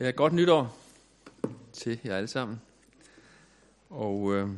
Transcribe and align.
Ja, 0.00 0.10
godt 0.10 0.32
nytår 0.32 0.76
til 1.72 2.00
jer 2.04 2.16
alle 2.16 2.28
sammen. 2.28 2.60
Og 3.90 4.34
øh, 4.34 4.48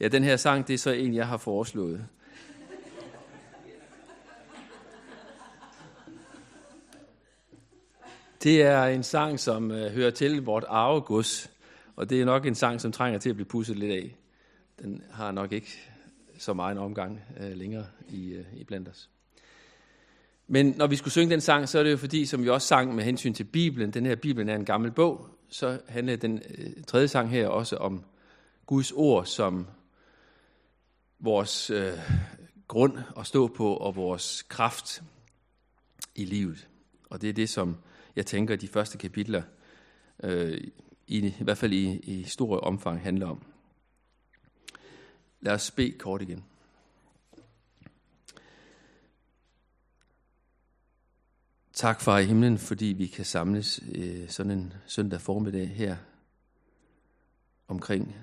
ja, 0.00 0.08
den 0.08 0.24
her 0.24 0.36
sang, 0.36 0.68
det 0.68 0.74
er 0.74 0.78
så 0.78 0.90
en, 0.90 1.14
jeg 1.14 1.28
har 1.28 1.36
foreslået. 1.36 2.06
Det 8.42 8.62
er 8.62 8.84
en 8.84 9.02
sang, 9.02 9.40
som 9.40 9.70
øh, 9.70 9.92
hører 9.92 10.10
til 10.10 10.42
vort 10.42 10.64
arvegods, 10.68 11.50
og 11.96 12.10
det 12.10 12.20
er 12.20 12.24
nok 12.24 12.46
en 12.46 12.54
sang, 12.54 12.80
som 12.80 12.92
trænger 12.92 13.18
til 13.18 13.30
at 13.30 13.36
blive 13.36 13.48
pusset 13.48 13.76
lidt 13.78 13.92
af. 13.92 14.16
Den 14.82 15.02
har 15.10 15.32
nok 15.32 15.52
ikke 15.52 15.90
så 16.38 16.54
meget 16.54 16.72
en 16.72 16.78
omgang 16.78 17.20
øh, 17.40 17.56
længere 17.56 17.86
i, 18.08 18.32
øh, 18.32 18.44
i 18.52 18.64
blandt 18.64 18.88
os. 18.88 19.10
Men 20.46 20.74
når 20.76 20.86
vi 20.86 20.96
skulle 20.96 21.12
synge 21.12 21.30
den 21.30 21.40
sang, 21.40 21.68
så 21.68 21.78
er 21.78 21.82
det 21.82 21.90
jo 21.90 21.96
fordi, 21.96 22.26
som 22.26 22.42
vi 22.42 22.48
også 22.48 22.68
sang 22.68 22.94
med 22.94 23.04
hensyn 23.04 23.34
til 23.34 23.44
Bibelen, 23.44 23.90
den 23.90 24.06
her 24.06 24.16
Bibelen 24.16 24.48
er 24.48 24.54
en 24.54 24.64
gammel 24.64 24.90
bog, 24.90 25.28
så 25.48 25.80
handler 25.88 26.16
den 26.16 26.42
øh, 26.58 26.84
tredje 26.86 27.08
sang 27.08 27.30
her 27.30 27.48
også 27.48 27.76
om 27.76 28.04
Guds 28.66 28.92
ord 28.92 29.26
som 29.26 29.66
vores 31.18 31.70
øh, 31.70 31.92
grund 32.68 32.98
at 33.18 33.26
stå 33.26 33.48
på 33.48 33.74
og 33.74 33.96
vores 33.96 34.42
kraft 34.42 35.02
i 36.14 36.24
livet. 36.24 36.68
Og 37.10 37.22
det 37.22 37.28
er 37.28 37.32
det, 37.32 37.48
som 37.48 37.76
jeg 38.16 38.26
tænker, 38.26 38.56
de 38.56 38.68
første 38.68 38.98
kapitler, 38.98 39.42
øh, 40.22 40.60
i, 41.06 41.26
i 41.26 41.34
hvert 41.40 41.58
fald 41.58 41.72
i, 41.72 41.98
i 41.98 42.24
stor 42.24 42.60
omfang, 42.60 43.00
handler 43.00 43.26
om. 43.26 43.42
Lad 45.40 45.52
os 45.52 45.70
bede 45.70 45.92
kort 45.92 46.22
igen. 46.22 46.44
Tak, 51.74 52.00
far 52.00 52.18
i 52.18 52.24
himlen, 52.24 52.58
fordi 52.58 52.86
vi 52.86 53.06
kan 53.06 53.24
samles 53.24 53.80
øh, 53.94 54.28
sådan 54.28 54.52
en 54.52 54.72
søndag 54.86 55.20
formiddag 55.20 55.68
her 55.68 55.96
omkring 57.68 58.16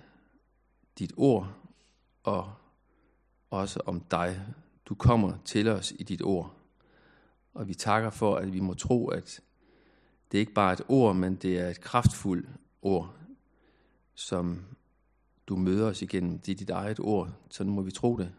dit 1.00 1.14
ord 1.18 1.56
og 2.24 2.54
også 3.50 3.80
om 3.86 4.00
dig. 4.12 4.42
Du 4.86 4.96
kommer 4.96 5.34
til 5.46 5.68
os 5.68 5.94
i 6.00 6.04
dit 6.04 6.22
ord. 6.22 6.54
Og 7.54 7.68
vi 7.68 7.74
takker 7.74 8.10
for, 8.10 8.36
at 8.36 8.54
vi 8.54 8.60
må 8.60 8.74
tro, 8.74 9.08
at 9.08 9.42
det 10.32 10.38
ikke 10.38 10.54
bare 10.54 10.70
er 10.70 10.74
et 10.74 10.86
ord, 10.88 11.16
men 11.16 11.36
det 11.36 11.60
er 11.60 11.70
et 11.70 11.82
kraftfuldt 11.82 12.50
ord, 12.82 13.16
som 14.16 14.66
du 15.48 15.56
møder 15.56 15.88
os 15.88 16.02
igennem. 16.02 16.40
Det 16.40 16.52
er 16.52 16.56
dit 16.56 16.70
eget 16.70 17.00
ord, 17.00 17.30
sådan 17.50 17.74
må 17.74 17.82
vi 17.82 17.92
tro 17.92 18.18
det. 18.18 18.32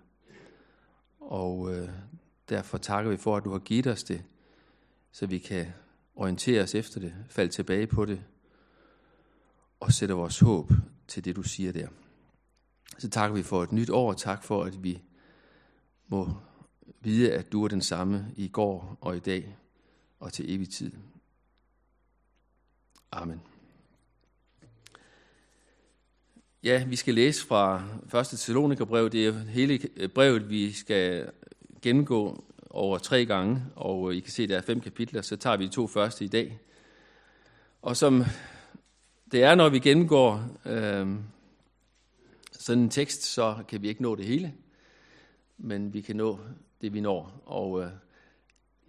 Og 1.21 1.75
øh, 1.75 1.89
derfor 2.49 2.79
takker 2.79 3.11
vi 3.11 3.17
for, 3.17 3.37
at 3.37 3.45
du 3.45 3.51
har 3.51 3.59
givet 3.59 3.87
os 3.87 4.05
det, 4.05 4.25
så 5.13 5.27
vi 5.27 5.39
kan 5.39 5.67
orientere 6.15 6.63
os 6.63 6.75
efter 6.75 7.01
det, 7.01 7.15
falde 7.29 7.53
tilbage 7.53 7.87
på 7.87 8.05
det, 8.05 8.23
og 9.81 9.93
sætte 9.93 10.15
vores 10.15 10.41
håb 10.41 10.73
til 11.09 11.25
det, 11.25 11.37
du 11.37 11.43
siger 11.43 11.73
der. 11.73 11.89
Så 12.99 13.11
takker 13.11 13.37
vi 13.37 13.43
for 13.43 13.63
et 13.63 13.73
nyt 13.73 13.91
år, 13.91 14.09
og 14.09 14.17
tak 14.17 14.45
for, 14.45 14.65
at 14.65 14.83
vi 14.83 15.03
må 16.09 16.31
vide, 17.01 17.33
at 17.33 17.53
du 17.53 17.65
er 17.65 17.69
den 17.69 17.83
samme 17.83 18.27
i 18.37 18.49
går 18.49 18.99
og 19.01 19.17
i 19.17 19.21
dag 19.21 19.57
og 20.21 20.33
til 20.33 20.55
evig 20.55 20.71
tid. 20.71 20.93
Amen. 23.13 23.43
Ja, 26.63 26.85
vi 26.85 26.97
skal 26.97 27.15
læse 27.15 27.47
fra 27.47 27.85
1. 28.21 28.27
Thessalonikerbrev. 28.27 29.11
Det 29.11 29.27
er 29.27 29.33
hele 29.33 30.09
brevet, 30.09 30.51
vi 30.51 30.73
skal 30.73 31.33
gennemgå 31.83 32.45
over 32.73 32.99
tre 32.99 33.27
gange, 33.27 33.63
og 33.77 34.11
øh, 34.11 34.17
I 34.17 34.21
kan 34.21 34.33
se, 34.33 34.43
at 34.43 34.49
der 34.49 34.57
er 34.57 34.63
fem 34.63 34.81
kapitler, 34.81 35.23
så 35.23 35.37
tager 35.37 35.57
vi 35.57 35.67
de 35.67 35.73
to 35.73 35.87
første 35.87 36.25
i 36.25 36.29
dag. 36.29 36.59
Og 37.83 37.97
som 37.97 38.25
det 39.33 39.43
er, 39.43 39.55
når 39.55 39.69
vi 39.69 39.79
gennemgår 39.79 40.45
øh, 40.67 41.07
sådan 42.53 42.83
en 42.83 42.91
tekst, 42.91 43.23
så 43.23 43.57
kan 43.69 43.83
vi 43.83 43.89
ikke 43.89 44.03
nå 44.03 44.15
det 44.15 44.25
hele, 44.25 44.53
men 45.59 45.95
vi 45.95 46.01
kan 46.01 46.17
nå 46.17 46.39
det, 46.81 46.95
vi 46.95 47.01
når. 47.01 47.43
Og 47.47 47.83
øh, 47.83 47.91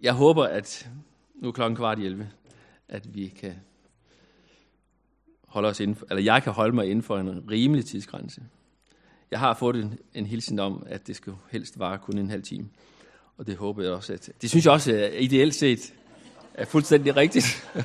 jeg 0.02 0.12
håber, 0.12 0.44
at 0.44 0.88
nu 1.34 1.48
er 1.48 1.52
klokken 1.52 1.76
kvart 1.76 1.98
i 1.98 2.06
11, 2.06 2.30
at 2.88 3.14
vi 3.14 3.28
kan 3.28 3.54
holde 5.46 5.68
os 5.68 5.80
inden 5.80 5.96
for, 5.96 6.06
eller 6.10 6.22
jeg 6.22 6.42
kan 6.42 6.52
holde 6.52 6.74
mig 6.74 6.86
inden 6.86 7.02
for 7.02 7.18
en 7.18 7.50
rimelig 7.50 7.84
tidsgrænse. 7.84 8.42
Jeg 9.30 9.38
har 9.38 9.54
fået 9.54 9.76
en, 9.76 9.98
en 10.14 10.26
hilsen 10.26 10.58
om, 10.58 10.86
at 10.86 11.06
det 11.06 11.16
skal 11.16 11.32
helst 11.50 11.78
vare 11.78 11.98
kun 11.98 12.18
en 12.18 12.30
halv 12.30 12.42
time. 12.42 12.68
Og 13.38 13.46
det 13.46 13.56
håber 13.56 13.82
jeg 13.82 13.92
også, 13.92 14.12
at... 14.12 14.30
Det 14.42 14.50
synes 14.50 14.64
jeg 14.64 14.72
også 14.72 14.92
at 14.92 15.22
ideelt 15.22 15.54
set 15.54 15.94
er 16.54 16.64
fuldstændig 16.64 17.16
rigtigt. 17.16 17.46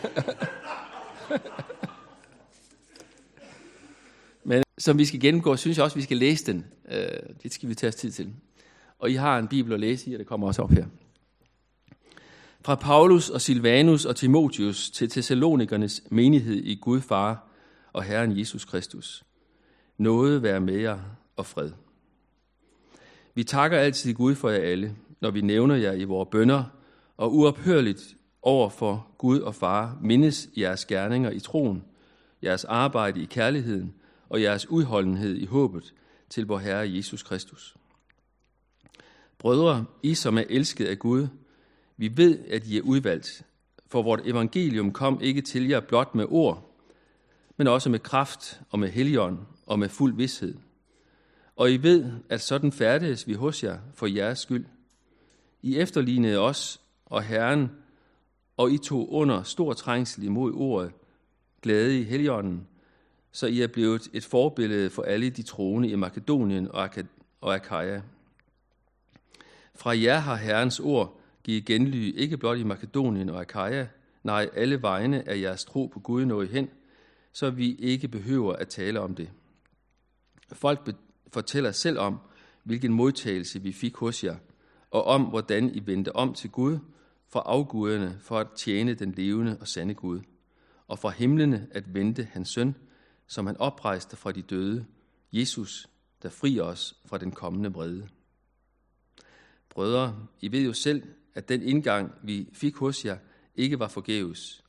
Men 4.44 4.64
som 4.78 4.98
vi 4.98 5.06
skal 5.06 5.20
gennemgå, 5.20 5.56
synes 5.56 5.78
jeg 5.78 5.84
også, 5.84 5.94
at 5.94 5.98
vi 5.98 6.04
skal 6.04 6.18
læse 6.18 6.46
den. 6.46 6.66
Øh, 6.92 7.08
det 7.44 7.54
skal 7.54 7.70
vi 7.70 7.76
tage 7.76 7.88
os 7.88 7.96
tid 7.96 8.12
til. 8.12 8.34
Og 9.00 9.12
I 9.12 9.14
har 9.14 9.40
en 9.40 9.48
bibel 9.48 9.74
at 9.74 9.80
læse 9.80 10.10
i, 10.10 10.14
og 10.14 10.20
det 10.20 10.28
kommer 10.28 10.48
også 10.48 10.62
op 10.62 10.72
her. 10.72 10.86
Fra 12.62 12.76
Paulus 12.76 13.30
og 13.30 13.42
Silvanus 13.42 14.06
og 14.06 14.16
Timotius 14.16 14.90
til 14.90 15.10
Thessalonikernes 15.10 16.04
menighed 16.10 16.56
i 16.56 16.76
Gud 16.76 17.02
Far 17.02 17.48
og 17.94 18.04
Herren 18.04 18.40
Jesus 18.40 18.66
Kristus. 18.66 19.24
Noget 19.98 20.44
være 20.44 20.62
med 20.62 20.78
jer 20.78 21.00
og 21.36 21.46
fred. 21.46 21.72
Vi 23.36 23.44
takker 23.44 23.78
altid 23.78 24.14
Gud 24.14 24.36
for 24.36 24.50
jer 24.50 24.62
alle, 24.62 24.96
når 25.22 25.32
vi 25.32 25.42
nævner 25.42 25.76
jer 25.76 25.94
i 25.94 26.04
vores 26.04 26.30
bønder, 26.32 26.64
og 27.18 27.36
uophørligt 27.36 28.16
over 28.42 28.70
for 28.70 29.08
Gud 29.18 29.40
og 29.40 29.56
Far 29.56 29.98
mindes 30.02 30.50
jeres 30.58 30.86
gerninger 30.86 31.32
i 31.32 31.40
troen, 31.40 31.84
jeres 32.44 32.66
arbejde 32.66 33.22
i 33.22 33.26
kærligheden 33.26 33.94
og 34.30 34.42
jeres 34.42 34.70
udholdenhed 34.70 35.36
i 35.36 35.46
håbet 35.46 35.94
til 36.30 36.46
vor 36.46 36.58
Herre 36.58 36.96
Jesus 36.96 37.24
Kristus. 37.24 37.76
Brødre, 39.38 39.86
I 40.04 40.14
som 40.14 40.38
er 40.38 40.44
elsket 40.50 40.86
af 40.86 41.00
Gud, 41.00 41.28
vi 41.98 42.18
ved, 42.18 42.40
at 42.50 42.68
I 42.68 42.78
er 42.78 42.82
udvalgt, 42.82 43.46
for 43.88 44.02
vort 44.02 44.22
evangelium 44.26 44.92
kom 44.92 45.22
ikke 45.22 45.42
til 45.42 45.68
jer 45.68 45.80
blot 45.80 46.16
med 46.16 46.26
ord, 46.30 46.76
men 47.58 47.68
også 47.68 47.90
med 47.90 48.00
kraft 48.00 48.62
og 48.70 48.80
med 48.80 48.90
helion 48.90 49.48
og 49.66 49.80
med 49.80 49.90
fuld 49.90 50.16
vidshed. 50.16 50.56
Og 51.56 51.72
I 51.72 51.78
ved, 51.78 52.12
at 52.30 52.42
sådan 52.42 52.72
færdes 52.72 53.28
vi 53.28 53.34
hos 53.34 53.64
jer 53.64 53.78
for 53.94 54.08
jeres 54.08 54.40
skyld– 54.40 54.66
i 55.62 55.78
efterlignede 55.78 56.40
os 56.40 56.82
og 57.06 57.24
Herren, 57.24 57.72
og 58.58 58.72
I 58.72 58.78
tog 58.78 59.14
under 59.14 59.44
stor 59.44 59.74
trængsel 59.74 60.24
imod 60.24 60.54
ordet, 60.54 60.92
glæde 61.62 62.00
i 62.00 62.04
heligånden, 62.04 62.68
så 63.32 63.48
I 63.48 63.62
er 63.62 63.68
blevet 63.68 64.10
et 64.14 64.26
forbillede 64.26 64.90
for 64.90 65.04
alle 65.04 65.30
de 65.30 65.42
troende 65.42 65.90
i 65.90 65.96
Makedonien 65.96 66.72
og 66.72 66.90
Akaja. 67.42 68.02
Fra 69.76 69.98
jer 69.98 70.20
har 70.20 70.36
Herrens 70.36 70.80
ord 70.80 71.20
givet 71.44 71.66
genly 71.66 72.14
ikke 72.16 72.38
blot 72.38 72.58
i 72.58 72.64
Makedonien 72.64 73.30
og 73.30 73.42
Akaja, 73.42 73.88
nej, 74.24 74.50
alle 74.54 74.82
vegne 74.82 75.30
af 75.30 75.42
jeres 75.42 75.66
tro 75.66 75.86
på 75.86 76.00
Gud 76.00 76.26
nået 76.26 76.50
hen, 76.50 76.70
så 77.32 77.50
vi 77.50 77.76
ikke 77.76 78.08
behøver 78.08 78.54
at 78.54 78.68
tale 78.68 79.00
om 79.00 79.16
det. 79.16 79.30
Folk 80.54 80.96
fortæller 81.34 81.72
selv 81.72 82.00
om, 82.00 82.20
hvilken 82.64 82.94
modtagelse 82.94 83.62
vi 83.62 83.72
fik 83.72 83.96
hos 83.96 84.24
jer– 84.24 84.36
og 84.92 85.04
om, 85.04 85.24
hvordan 85.24 85.76
I 85.76 85.86
vendte 85.86 86.16
om 86.16 86.34
til 86.34 86.50
Gud 86.50 86.80
fra 87.28 87.44
afguderne 87.46 88.18
for 88.22 88.40
at 88.40 88.48
tjene 88.56 88.94
den 88.94 89.12
levende 89.12 89.58
og 89.62 89.68
sande 89.68 89.94
Gud, 89.94 90.22
og 90.88 91.00
fra 91.00 91.10
himlene 91.10 91.68
at 91.72 91.94
vente 91.94 92.24
hans 92.32 92.50
søn, 92.50 92.76
som 93.28 93.46
han 93.46 93.58
oprejste 93.58 94.18
fra 94.18 94.32
de 94.32 94.42
døde, 94.42 94.86
Jesus, 95.32 95.90
der 96.24 96.30
frier 96.30 96.64
os 96.64 96.96
fra 97.06 97.18
den 97.18 97.32
kommende 97.32 97.74
vrede. 97.74 98.08
Brødre, 99.70 100.28
I 100.42 100.52
ved 100.52 100.62
jo 100.62 100.74
selv, 100.74 101.04
at 101.34 101.50
den 101.50 101.62
indgang, 101.62 102.12
vi 102.24 102.50
fik 102.54 102.76
hos 102.76 103.06
jer, 103.06 103.18
ikke 103.56 103.80
var 103.80 103.88
forgæves. 103.88 104.64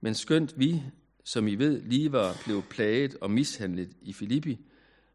Men 0.00 0.14
skønt 0.14 0.58
vi, 0.58 0.82
som 1.24 1.48
I 1.48 1.54
ved, 1.54 1.82
lige 1.82 2.12
var 2.12 2.36
blevet 2.44 2.64
plaget 2.70 3.16
og 3.20 3.30
mishandlet 3.30 3.96
i 4.02 4.12
Filippi, 4.12 4.60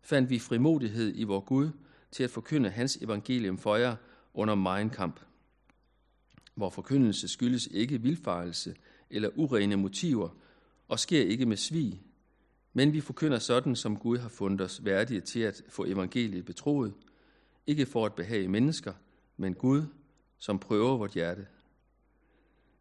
fandt 0.02 0.30
vi 0.30 0.40
frimodighed 0.40 1.12
i 1.16 1.24
vor 1.24 1.40
Gud 1.40 1.70
til 2.12 2.24
at 2.24 2.30
forkynde 2.30 2.70
hans 2.70 2.96
evangelium 2.96 3.58
for 3.58 3.76
jer, 3.76 3.96
under 4.34 4.56
Mein 4.56 4.90
kamp, 4.90 5.20
hvor 6.56 6.70
forkyndelse 6.70 7.28
skyldes 7.28 7.68
ikke 7.68 8.02
vilfarelse 8.02 8.76
eller 9.10 9.30
urene 9.36 9.76
motiver, 9.76 10.30
og 10.88 11.00
sker 11.00 11.22
ikke 11.22 11.46
med 11.46 11.58
svig, 11.58 12.02
men 12.74 12.94
vi 12.94 13.02
forkynder 13.02 13.40
sådan, 13.40 13.76
som 13.76 13.98
Gud 13.98 14.18
har 14.18 14.30
fundet 14.30 14.62
os 14.62 14.86
værdige 14.86 15.22
til 15.22 15.40
at 15.40 15.64
få 15.70 15.86
evangeliet 15.86 16.46
betroet, 16.46 16.94
ikke 17.68 17.86
for 17.86 18.06
at 18.06 18.14
behage 18.14 18.48
mennesker, 18.48 18.94
men 19.38 19.54
Gud, 19.54 19.84
som 20.38 20.60
prøver 20.60 20.98
vort 20.98 21.12
hjerte. 21.12 21.48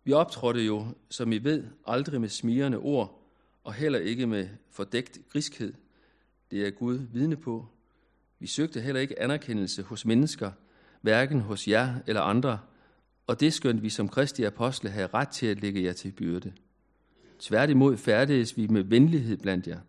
Vi 0.04 0.12
optrådte 0.12 0.60
jo, 0.60 0.86
som 1.10 1.32
I 1.32 1.38
ved, 1.38 1.64
aldrig 1.86 2.20
med 2.20 2.28
smirende 2.28 2.78
ord, 2.78 3.24
og 3.64 3.74
heller 3.74 3.98
ikke 3.98 4.26
med 4.26 4.48
fordækt 4.70 5.18
griskhed. 5.28 5.74
Det 6.50 6.66
er 6.66 6.70
Gud 6.70 6.94
vidne 7.12 7.36
på. 7.36 7.66
Vi 8.38 8.46
søgte 8.46 8.80
heller 8.80 9.00
ikke 9.00 9.22
anerkendelse 9.22 9.82
hos 9.82 10.04
mennesker, 10.04 10.52
hverken 11.00 11.40
hos 11.40 11.68
jer 11.68 11.94
eller 12.06 12.22
andre, 12.22 12.58
og 13.26 13.40
det 13.40 13.52
skønt 13.52 13.82
vi 13.82 13.88
som 13.88 14.08
kristi 14.08 14.44
apostle 14.44 14.90
have 14.90 15.08
ret 15.14 15.28
til 15.28 15.46
at 15.46 15.60
lægge 15.60 15.84
jer 15.84 15.92
til 15.92 16.12
byrde. 16.12 16.52
Tværtimod 17.38 17.96
færdedes 17.96 18.56
vi 18.56 18.66
med 18.66 18.82
venlighed 18.82 19.36
blandt 19.36 19.66
jer, 19.66 19.80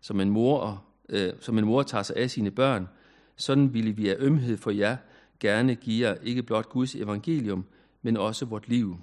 som 0.00 0.20
en 0.20 0.30
mor, 0.30 0.58
og, 0.58 0.78
øh, 1.08 1.32
som 1.40 1.58
en 1.58 1.64
mor 1.64 1.82
tager 1.82 2.02
sig 2.02 2.16
af 2.16 2.30
sine 2.30 2.50
børn. 2.50 2.88
Sådan 3.36 3.74
ville 3.74 3.92
vi 3.92 4.08
af 4.08 4.16
ømhed 4.18 4.56
for 4.56 4.70
jer 4.70 4.96
gerne 5.40 5.74
give 5.74 6.08
jer 6.08 6.16
ikke 6.22 6.42
blot 6.42 6.68
Guds 6.68 6.94
evangelium, 6.94 7.64
men 8.02 8.16
også 8.16 8.44
vort 8.44 8.68
liv. 8.68 8.96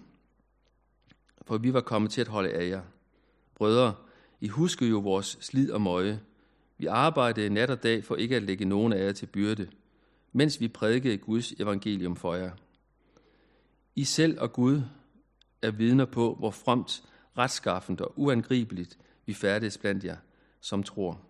For 1.42 1.58
vi 1.58 1.74
var 1.74 1.82
kommet 1.82 2.12
til 2.12 2.22
at 2.22 2.28
holde 2.28 2.50
af 2.50 2.70
jer. 2.70 2.82
Brødre, 3.56 3.96
I 4.42 4.48
husker 4.48 4.86
jo 4.86 5.00
vores 5.00 5.38
slid 5.42 5.72
og 5.72 5.82
møje. 5.82 6.20
Vi 6.78 6.86
arbejdede 6.86 7.50
nat 7.50 7.70
og 7.70 7.84
dag 7.84 8.04
for 8.04 8.16
ikke 8.16 8.36
at 8.36 8.44
lægge 8.44 8.66
nogen 8.66 8.94
af 8.94 9.06
jer 9.06 9.12
til 9.12 9.26
byrde, 9.26 9.68
mens 10.32 10.60
vi 10.60 10.68
prædikede 10.68 11.18
Guds 11.18 11.52
evangelium 11.52 12.16
for 12.16 12.36
jer. 12.36 12.52
I 13.96 14.04
selv 14.04 14.40
og 14.40 14.54
Gud 14.54 14.82
er 15.62 15.72
vidner 15.72 16.06
på, 16.06 16.36
hvor 16.40 16.52
fremt, 16.52 17.04
retskaffent 17.38 18.02
og 18.02 18.14
uangribeligt 18.16 18.98
vi 19.26 19.34
færdes 19.34 19.78
blandt 19.78 20.04
jer, 20.04 20.18
som 20.62 20.84
tror. 20.84 21.22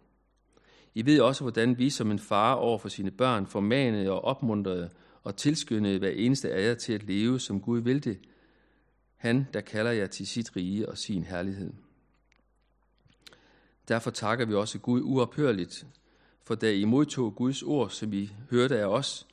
I 0.95 1.05
ved 1.05 1.21
også, 1.21 1.43
hvordan 1.43 1.77
vi 1.77 1.89
som 1.89 2.11
en 2.11 2.19
far 2.19 2.53
over 2.53 2.77
for 2.77 2.89
sine 2.89 3.11
børn 3.11 3.47
formanede 3.47 4.11
og 4.11 4.21
opmuntrede 4.21 4.89
og 5.23 5.35
tilskyndede 5.35 5.99
hver 5.99 6.09
eneste 6.09 6.51
af 6.51 6.67
jer 6.67 6.75
til 6.75 6.93
at 6.93 7.03
leve, 7.03 7.39
som 7.39 7.61
Gud 7.61 7.79
vil 7.79 8.03
det. 8.03 8.19
Han, 9.15 9.47
der 9.53 9.61
kalder 9.61 9.91
jer 9.91 10.07
til 10.07 10.27
sit 10.27 10.55
rige 10.55 10.89
og 10.89 10.97
sin 10.97 11.23
herlighed. 11.23 11.73
Derfor 13.87 14.11
takker 14.11 14.45
vi 14.45 14.53
også 14.53 14.79
Gud 14.79 15.01
uophørligt, 15.01 15.85
for 16.49 16.55
da 16.55 16.71
I 16.73 16.85
modtog 16.85 17.35
Guds 17.35 17.63
ord, 17.63 17.89
som 17.89 18.13
I 18.13 18.31
hørte 18.49 18.79
af 18.79 18.85
os, 18.85 19.27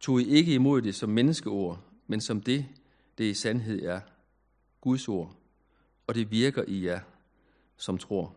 tog 0.00 0.20
I 0.20 0.24
ikke 0.24 0.54
imod 0.54 0.82
det 0.82 0.94
som 0.94 1.10
menneskeord, 1.10 1.84
men 2.06 2.20
som 2.20 2.40
det, 2.40 2.66
det 3.18 3.24
i 3.24 3.34
sandhed 3.34 3.82
er, 3.82 4.00
Guds 4.80 5.08
ord, 5.08 5.36
og 6.06 6.14
det 6.14 6.30
virker 6.30 6.64
i 6.68 6.84
jer, 6.84 7.00
som 7.76 7.98
tror. 7.98 8.34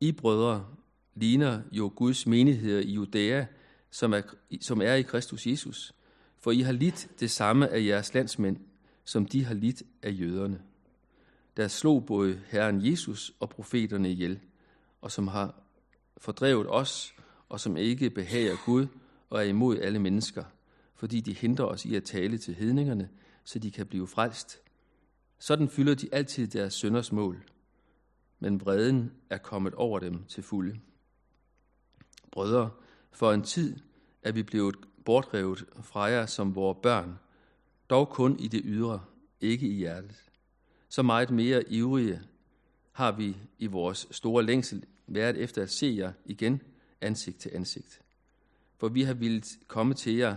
I 0.00 0.12
brødre 0.12 0.66
ligner 1.14 1.62
jo 1.70 1.92
Guds 1.96 2.26
menigheder 2.26 2.80
i 2.80 2.92
Judæa, 2.92 3.44
som 3.90 4.12
er, 4.12 4.22
som 4.60 4.82
er 4.82 4.94
i 4.94 5.02
Kristus 5.02 5.46
Jesus, 5.46 5.94
for 6.38 6.50
I 6.50 6.60
har 6.60 6.72
lidt 6.72 7.08
det 7.20 7.30
samme 7.30 7.68
af 7.68 7.84
jeres 7.84 8.14
landsmænd, 8.14 8.56
som 9.04 9.26
de 9.26 9.44
har 9.44 9.54
lidt 9.54 9.82
af 10.02 10.16
jøderne, 10.20 10.62
der 11.56 11.68
slog 11.68 12.06
både 12.06 12.40
Herren 12.46 12.86
Jesus 12.86 13.32
og 13.40 13.48
profeterne 13.48 14.10
ihjel, 14.10 14.40
og 15.00 15.12
som 15.12 15.28
har 15.28 15.61
fordrevet 16.22 16.66
os, 16.70 17.14
og 17.48 17.60
som 17.60 17.76
ikke 17.76 18.10
behager 18.10 18.56
Gud 18.64 18.86
og 19.30 19.38
er 19.38 19.48
imod 19.48 19.78
alle 19.78 19.98
mennesker, 19.98 20.44
fordi 20.94 21.20
de 21.20 21.32
hindrer 21.32 21.64
os 21.64 21.84
i 21.84 21.94
at 21.94 22.04
tale 22.04 22.38
til 22.38 22.54
hedningerne, 22.54 23.08
så 23.44 23.58
de 23.58 23.70
kan 23.70 23.86
blive 23.86 24.06
frelst. 24.06 24.60
Sådan 25.38 25.68
fylder 25.68 25.94
de 25.94 26.08
altid 26.12 26.48
deres 26.48 26.74
sønders 26.74 27.12
mål, 27.12 27.44
men 28.38 28.60
vreden 28.60 29.12
er 29.30 29.38
kommet 29.38 29.74
over 29.74 29.98
dem 29.98 30.24
til 30.24 30.42
fulde. 30.42 30.80
Brødre, 32.32 32.70
for 33.10 33.32
en 33.32 33.42
tid 33.42 33.76
er 34.22 34.32
vi 34.32 34.42
blevet 34.42 34.76
bortrevet 35.04 35.64
fra 35.82 36.02
jer 36.02 36.26
som 36.26 36.54
vores 36.54 36.78
børn, 36.82 37.18
dog 37.90 38.08
kun 38.08 38.38
i 38.38 38.48
det 38.48 38.60
ydre, 38.64 39.04
ikke 39.40 39.68
i 39.68 39.74
hjertet. 39.74 40.24
Så 40.88 41.02
meget 41.02 41.30
mere 41.30 41.72
ivrige 41.72 42.20
har 42.92 43.12
vi 43.12 43.36
i 43.58 43.66
vores 43.66 44.06
store 44.10 44.42
længsel 44.42 44.84
været 45.06 45.36
efter 45.36 45.62
at 45.62 45.70
se 45.70 45.94
jer 45.98 46.12
igen 46.24 46.62
ansigt 47.00 47.38
til 47.38 47.50
ansigt. 47.54 48.02
For 48.76 48.88
vi 48.88 49.02
har 49.02 49.14
villet 49.14 49.58
komme 49.66 49.94
til 49.94 50.16
jer, 50.16 50.36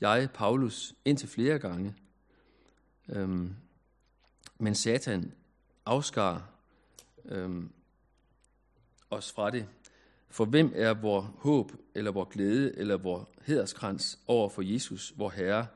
jeg, 0.00 0.28
Paulus, 0.34 0.94
indtil 1.04 1.28
flere 1.28 1.58
gange. 1.58 1.94
Øhm, 3.08 3.54
men 4.58 4.74
Satan 4.74 5.32
afskar 5.86 6.50
øhm, 7.24 7.72
os 9.10 9.32
fra 9.32 9.50
det. 9.50 9.68
For 10.28 10.44
hvem 10.44 10.72
er 10.74 10.94
vor 10.94 11.20
håb, 11.20 11.72
eller 11.94 12.10
vor 12.10 12.24
glæde, 12.24 12.78
eller 12.78 12.96
vor 12.96 13.28
hederskrans 13.42 14.18
over 14.26 14.48
for 14.48 14.62
Jesus, 14.62 15.12
vor 15.16 15.30
Herre, 15.30 15.66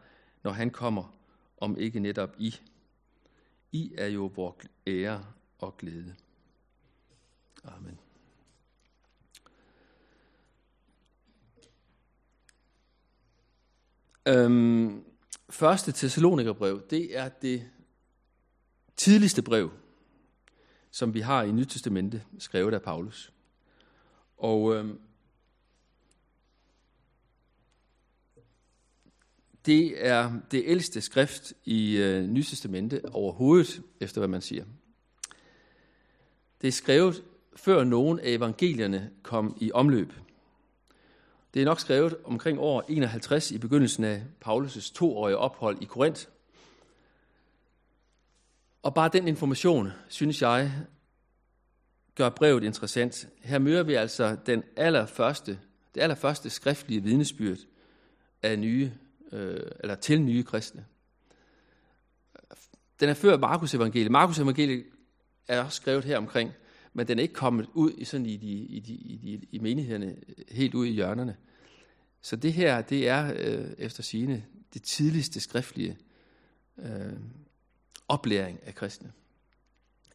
når 0.42 0.50
han 0.50 0.70
kommer, 0.70 1.18
om 1.58 1.78
ikke 1.78 2.00
netop 2.00 2.34
I? 2.38 2.54
I 3.72 3.94
er 3.98 4.06
jo 4.06 4.32
vor 4.34 4.60
ære 4.86 5.24
og 5.58 5.76
glæde. 5.76 6.14
Amen. 7.66 7.98
Øhm, 14.28 15.04
første 15.50 15.92
Thessalonikerbrev, 15.92 16.82
det 16.90 17.18
er 17.18 17.28
det 17.28 17.70
tidligste 18.96 19.42
brev, 19.42 19.70
som 20.90 21.14
vi 21.14 21.20
har 21.20 21.42
i 21.42 21.52
Nyt 21.52 21.68
Testamente, 21.68 22.24
skrevet 22.38 22.74
af 22.74 22.82
Paulus. 22.82 23.32
Og 24.36 24.74
øhm, 24.74 25.00
det 29.66 30.06
er 30.06 30.40
det 30.50 30.62
ældste 30.66 31.00
skrift 31.00 31.52
i 31.64 31.96
øh, 31.96 32.24
Nyt 32.24 32.46
Testamente 32.46 33.00
overhovedet, 33.12 33.82
efter 34.00 34.20
hvad 34.20 34.28
man 34.28 34.42
siger. 34.42 34.64
Det 36.60 36.68
er 36.68 36.72
skrevet 36.72 37.24
før 37.56 37.84
nogen 37.84 38.20
af 38.20 38.30
evangelierne 38.30 39.10
kom 39.22 39.56
i 39.60 39.72
omløb. 39.72 40.12
Det 41.54 41.62
er 41.62 41.66
nok 41.66 41.80
skrevet 41.80 42.16
omkring 42.24 42.58
år 42.60 42.84
51 42.88 43.50
i 43.50 43.58
begyndelsen 43.58 44.04
af 44.04 44.22
Paulus' 44.46 44.92
toårige 44.94 45.36
ophold 45.36 45.82
i 45.82 45.84
Korinth. 45.84 46.26
Og 48.82 48.94
bare 48.94 49.10
den 49.12 49.28
information, 49.28 49.92
synes 50.08 50.42
jeg, 50.42 50.72
gør 52.14 52.28
brevet 52.28 52.64
interessant. 52.64 53.28
Her 53.40 53.58
møder 53.58 53.82
vi 53.82 53.94
altså 53.94 54.36
den 54.46 54.62
allerførste, 54.76 55.58
det 55.94 56.00
allerførste 56.00 56.50
skriftlige 56.50 57.02
vidnesbyrd 57.02 57.58
af 58.42 58.58
nye, 58.58 58.92
øh, 59.32 59.70
eller 59.80 59.94
til 59.94 60.20
nye 60.20 60.42
kristne. 60.42 60.84
Den 63.00 63.08
er 63.08 63.14
før 63.14 63.36
Markus 63.36 63.74
evangeliet. 63.74 64.10
Markus 64.10 64.38
evangeliet 64.38 64.84
er 65.48 65.64
også 65.64 65.76
skrevet 65.76 66.04
her 66.04 66.18
omkring, 66.18 66.52
men 66.96 67.08
den 67.08 67.18
er 67.18 67.22
ikke 67.22 67.34
kommet 67.34 67.68
ud 67.74 67.92
i, 67.98 68.04
sådan 68.04 68.26
i, 68.26 68.36
de, 68.36 68.46
i, 68.46 68.80
de, 68.80 68.92
i, 68.94 69.16
de, 69.16 69.46
i 69.52 69.58
menighederne, 69.58 70.16
helt 70.48 70.74
ud 70.74 70.86
i 70.86 70.90
hjørnerne. 70.90 71.36
Så 72.20 72.36
det 72.36 72.52
her, 72.52 72.82
det 72.82 73.08
er 73.08 73.32
øh, 73.36 73.70
efter 73.78 74.02
sigende 74.02 74.44
det 74.74 74.82
tidligste 74.82 75.40
skriftlige 75.40 75.98
øh, 76.78 77.12
oplæring 78.08 78.60
af 78.62 78.74
kristne 78.74 79.12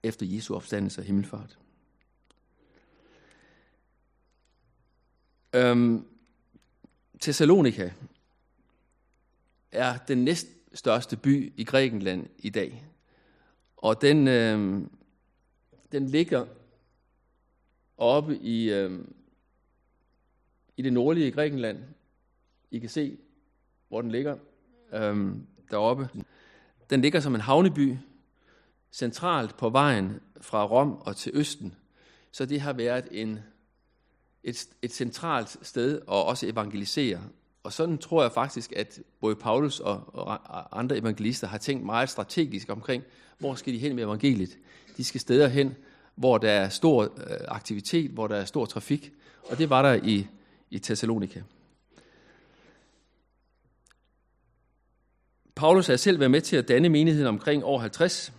efter 0.03 0.25
Jesu 0.25 0.55
opstandelse 0.55 1.01
og 1.01 1.05
himmelfart. 1.05 1.57
Øhm, 5.55 6.05
Thessalonika 7.21 7.91
er 9.71 9.97
den 9.97 10.23
næststørste 10.23 11.17
by 11.17 11.53
i 11.57 11.63
Grækenland 11.63 12.27
i 12.37 12.49
dag. 12.49 12.85
Og 13.77 14.01
den, 14.01 14.27
øh, 14.27 14.81
den 15.91 16.07
ligger 16.07 16.45
oppe 18.01 18.37
i, 18.37 18.71
øh, 18.71 18.99
i 20.77 20.81
det 20.81 20.93
nordlige 20.93 21.31
Grækenland. 21.31 21.79
I 22.71 22.79
kan 22.79 22.89
se, 22.89 23.17
hvor 23.87 24.01
den 24.01 24.11
ligger 24.11 24.37
øh, 24.93 25.35
deroppe. 25.71 26.09
Den 26.89 27.01
ligger 27.01 27.19
som 27.19 27.35
en 27.35 27.41
havneby, 27.41 27.97
centralt 28.91 29.57
på 29.57 29.69
vejen 29.69 30.19
fra 30.41 30.65
Rom 30.65 30.93
og 30.93 31.15
til 31.15 31.31
Østen. 31.35 31.75
Så 32.31 32.45
det 32.45 32.61
har 32.61 32.73
været 32.73 33.07
en, 33.11 33.39
et, 34.43 34.67
et 34.81 34.93
centralt 34.93 35.57
sted 35.61 35.95
at 35.95 36.07
også 36.07 36.47
evangelisere. 36.47 37.21
Og 37.63 37.73
sådan 37.73 37.97
tror 37.97 38.21
jeg 38.21 38.31
faktisk, 38.31 38.73
at 38.75 38.99
både 39.19 39.35
Paulus 39.35 39.79
og, 39.79 40.03
og 40.13 40.79
andre 40.79 40.97
evangelister 40.97 41.47
har 41.47 41.57
tænkt 41.57 41.85
meget 41.85 42.09
strategisk 42.09 42.69
omkring, 42.69 43.03
hvor 43.37 43.55
skal 43.55 43.73
de 43.73 43.77
hen 43.77 43.95
med 43.95 44.03
evangeliet. 44.03 44.57
De 44.97 45.03
skal 45.03 45.21
steder 45.21 45.47
hen, 45.47 45.75
hvor 46.15 46.37
der 46.37 46.51
er 46.51 46.69
stor 46.69 47.03
øh, 47.03 47.37
aktivitet, 47.47 48.11
hvor 48.11 48.27
der 48.27 48.35
er 48.35 48.45
stor 48.45 48.65
trafik. 48.65 49.11
Og 49.49 49.57
det 49.57 49.69
var 49.69 49.81
der 49.81 49.93
i, 50.03 50.27
i 50.69 50.79
Thessalonika. 50.79 51.41
Paulus 55.55 55.87
har 55.87 55.95
selv 55.95 56.19
været 56.19 56.31
med 56.31 56.41
til 56.41 56.55
at 56.55 56.67
danne 56.67 56.89
menigheden 56.89 57.27
omkring 57.27 57.63
år 57.63 57.79
50. 57.79 58.33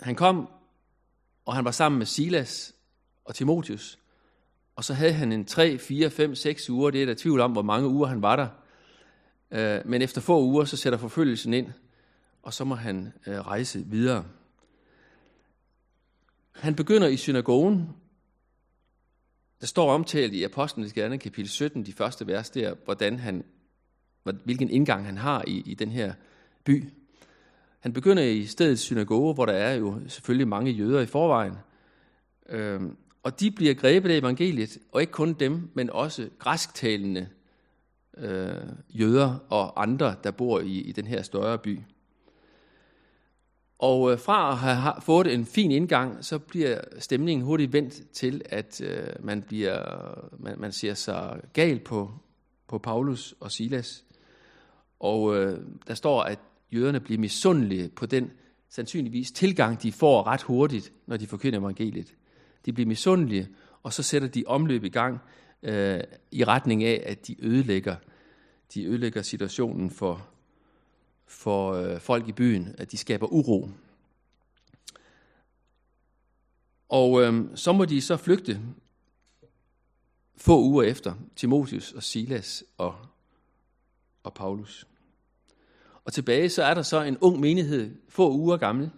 Han 0.00 0.14
kom, 0.14 0.48
og 1.44 1.54
han 1.54 1.64
var 1.64 1.70
sammen 1.70 1.98
med 1.98 2.06
Silas 2.06 2.74
og 3.24 3.34
Timotius. 3.34 3.98
Og 4.76 4.84
så 4.84 4.94
havde 4.94 5.12
han 5.12 5.32
en 5.32 5.44
3, 5.44 5.78
4, 5.78 6.10
5, 6.10 6.34
6 6.34 6.70
uger. 6.70 6.90
Det 6.90 7.02
er 7.02 7.06
der 7.06 7.14
tvivl 7.14 7.40
om, 7.40 7.52
hvor 7.52 7.62
mange 7.62 7.88
uger 7.88 8.06
han 8.06 8.22
var 8.22 8.36
der. 8.36 8.48
Øh, 9.50 9.88
men 9.88 10.02
efter 10.02 10.20
få 10.20 10.42
uger, 10.42 10.64
så 10.64 10.76
sætter 10.76 10.98
forfølgelsen 10.98 11.54
ind, 11.54 11.72
og 12.42 12.54
så 12.54 12.64
må 12.64 12.74
han 12.74 13.12
øh, 13.26 13.40
rejse 13.40 13.84
videre. 13.86 14.24
Han 16.56 16.74
begynder 16.74 17.08
i 17.08 17.16
synagogen. 17.16 17.88
Der 19.60 19.66
står 19.66 19.92
omtalt 19.92 20.34
i 20.34 20.44
Apostlenes 20.44 20.92
Gerne, 20.92 21.18
kapitel 21.18 21.50
17, 21.50 21.86
de 21.86 21.92
første 21.92 22.26
vers 22.26 22.50
der, 22.50 22.74
hvordan 22.84 23.18
han, 23.18 23.44
hvilken 24.44 24.70
indgang 24.70 25.06
han 25.06 25.16
har 25.16 25.44
i, 25.46 25.62
i 25.66 25.74
den 25.74 25.90
her 25.90 26.14
by. 26.64 26.84
Han 27.80 27.92
begynder 27.92 28.22
i 28.22 28.44
stedet 28.44 28.78
synagoge, 28.78 29.34
hvor 29.34 29.46
der 29.46 29.52
er 29.52 29.74
jo 29.74 30.00
selvfølgelig 30.08 30.48
mange 30.48 30.70
jøder 30.70 31.00
i 31.00 31.06
forvejen. 31.06 31.54
Øhm, 32.48 32.96
og 33.22 33.40
de 33.40 33.50
bliver 33.50 33.74
grebet 33.74 34.10
af 34.10 34.16
evangeliet, 34.16 34.78
og 34.92 35.00
ikke 35.00 35.12
kun 35.12 35.32
dem, 35.32 35.70
men 35.74 35.90
også 35.90 36.28
græsktalende 36.38 37.28
øh, 38.16 38.54
jøder 38.88 39.38
og 39.48 39.82
andre, 39.82 40.14
der 40.24 40.30
bor 40.30 40.60
i, 40.60 40.80
i 40.80 40.92
den 40.92 41.06
her 41.06 41.22
større 41.22 41.58
by. 41.58 41.80
Og 43.78 44.12
øh, 44.12 44.18
fra 44.18 44.50
at 44.52 44.58
have 44.58 44.94
fået 45.02 45.34
en 45.34 45.46
fin 45.46 45.70
indgang, 45.70 46.24
så 46.24 46.38
bliver 46.38 46.80
stemningen 46.98 47.44
hurtigt 47.44 47.72
vendt 47.72 48.12
til, 48.12 48.42
at 48.44 48.80
øh, 48.80 49.06
man, 49.20 49.42
bliver, 49.42 49.82
man, 50.38 50.54
man 50.58 50.72
ser 50.72 50.94
sig 50.94 51.40
gal 51.52 51.78
på, 51.78 52.10
på 52.68 52.78
Paulus 52.78 53.34
og 53.40 53.52
Silas. 53.52 54.04
Og 55.00 55.36
øh, 55.36 55.58
der 55.88 55.94
står, 55.94 56.22
at 56.22 56.38
jøderne 56.72 57.00
bliver 57.00 57.20
misundelige 57.20 57.88
på 57.88 58.06
den 58.06 58.30
sandsynligvis 58.68 59.32
tilgang, 59.32 59.82
de 59.82 59.92
får 59.92 60.26
ret 60.26 60.42
hurtigt, 60.42 60.92
når 61.06 61.16
de 61.16 61.26
forkynder 61.26 61.58
evangeliet. 61.58 62.14
De 62.66 62.72
bliver 62.72 62.88
misundelige, 62.88 63.48
og 63.82 63.92
så 63.92 64.02
sætter 64.02 64.28
de 64.28 64.44
omløb 64.46 64.84
i 64.84 64.88
gang 64.88 65.18
øh, 65.62 66.00
i 66.30 66.44
retning 66.44 66.84
af, 66.84 67.02
at 67.06 67.26
de 67.26 67.36
ødelægger, 67.44 67.96
de 68.74 68.84
ødelægger 68.84 69.22
situationen 69.22 69.90
for, 69.90 70.26
for 71.26 71.72
øh, 71.72 72.00
folk 72.00 72.28
i 72.28 72.32
byen, 72.32 72.74
at 72.78 72.92
de 72.92 72.96
skaber 72.96 73.26
uro. 73.26 73.70
Og 76.88 77.22
øh, 77.22 77.44
så 77.54 77.72
må 77.72 77.84
de 77.84 78.00
så 78.00 78.16
flygte 78.16 78.60
få 80.36 80.60
uger 80.60 80.82
efter 80.82 81.14
Timotius 81.36 81.92
og 81.92 82.02
Silas 82.02 82.64
og, 82.78 82.96
og 84.22 84.34
Paulus. 84.34 84.86
Og 86.04 86.12
tilbage 86.12 86.48
så 86.48 86.62
er 86.62 86.74
der 86.74 86.82
så 86.82 87.02
en 87.02 87.18
ung 87.18 87.40
menighed, 87.40 87.96
få 88.08 88.32
uger 88.32 88.56
gammel, 88.56 88.90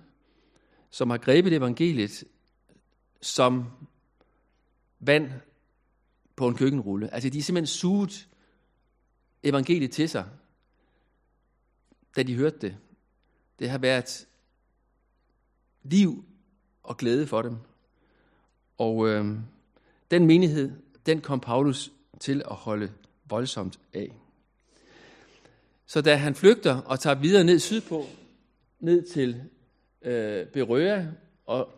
som 0.91 1.11
har 1.11 1.19
grebet 1.19 1.53
evangeliet 1.53 2.25
som 3.21 3.65
vand 5.01 5.31
på 6.37 6.49
en 6.49 6.55
køkkenrulle. 6.55 7.15
Altså 7.15 7.29
de 7.29 7.39
er 7.39 7.43
simpelthen 7.43 7.67
suget 7.67 8.29
evangeliet 9.43 9.91
til 9.91 10.09
sig, 10.09 10.29
da 12.17 12.23
de 12.23 12.35
hørte 12.35 12.59
det. 12.59 12.77
Det 13.59 13.71
har 13.71 13.79
været 13.79 14.27
liv 15.83 16.25
og 16.83 16.97
glæde 16.97 17.27
for 17.27 17.43
dem. 17.43 17.57
Og 18.79 19.09
øh, 19.09 19.39
den 20.11 20.27
menighed, 20.27 20.73
den 21.07 21.21
kom 21.21 21.41
Paulus 21.41 21.93
til 22.21 22.43
at 22.51 22.57
holde 22.57 22.93
voldsomt 23.25 23.81
af. 23.93 24.15
Så 25.87 26.01
da 26.01 26.17
han 26.17 26.35
flygter 26.35 26.81
og 26.81 27.01
tager 27.01 27.17
videre 27.17 27.45
ned 27.45 27.59
sydpå, 27.59 28.07
ned 28.81 29.03
til 29.03 29.43
øh, 30.03 30.47
Berøa 30.47 31.07
og 31.47 31.73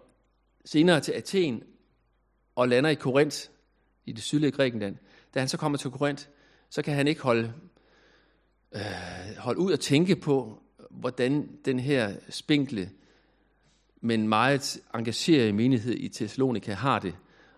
senere 0.65 1.01
til 1.01 1.13
Athen 1.13 1.63
og 2.55 2.69
lander 2.69 2.91
i 2.91 2.95
Korinth 2.95 3.39
i 4.05 4.13
det 4.13 4.23
sydlige 4.23 4.51
Grækenland, 4.51 4.97
da 5.35 5.39
han 5.39 5.49
så 5.49 5.57
kommer 5.57 5.79
til 5.79 5.91
Korinth, 5.91 6.27
så 6.71 6.83
kan 6.83 6.95
han 6.95 7.09
ikke 7.09 7.23
holde, 7.23 7.53
øh, 8.75 9.37
holde 9.39 9.61
ud 9.61 9.73
og 9.73 9.81
tænke 9.81 10.17
på, 10.17 10.63
hvordan 10.91 11.49
den 11.65 11.81
her 11.81 12.15
spinkle, 12.29 12.91
men 14.01 14.29
meget 14.29 14.81
engagerede 14.95 15.53
menighed 15.53 15.95
i 15.95 16.09
Thessalonika 16.09 16.73
har 16.73 16.99
det. 16.99 17.15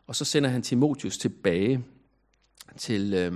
Og 0.07 0.17
så 0.17 0.25
sender 0.25 0.51
han 0.51 0.63
Timotius 0.63 1.19
tilbage 1.19 1.85
til, 2.77 3.15
øh, 3.15 3.33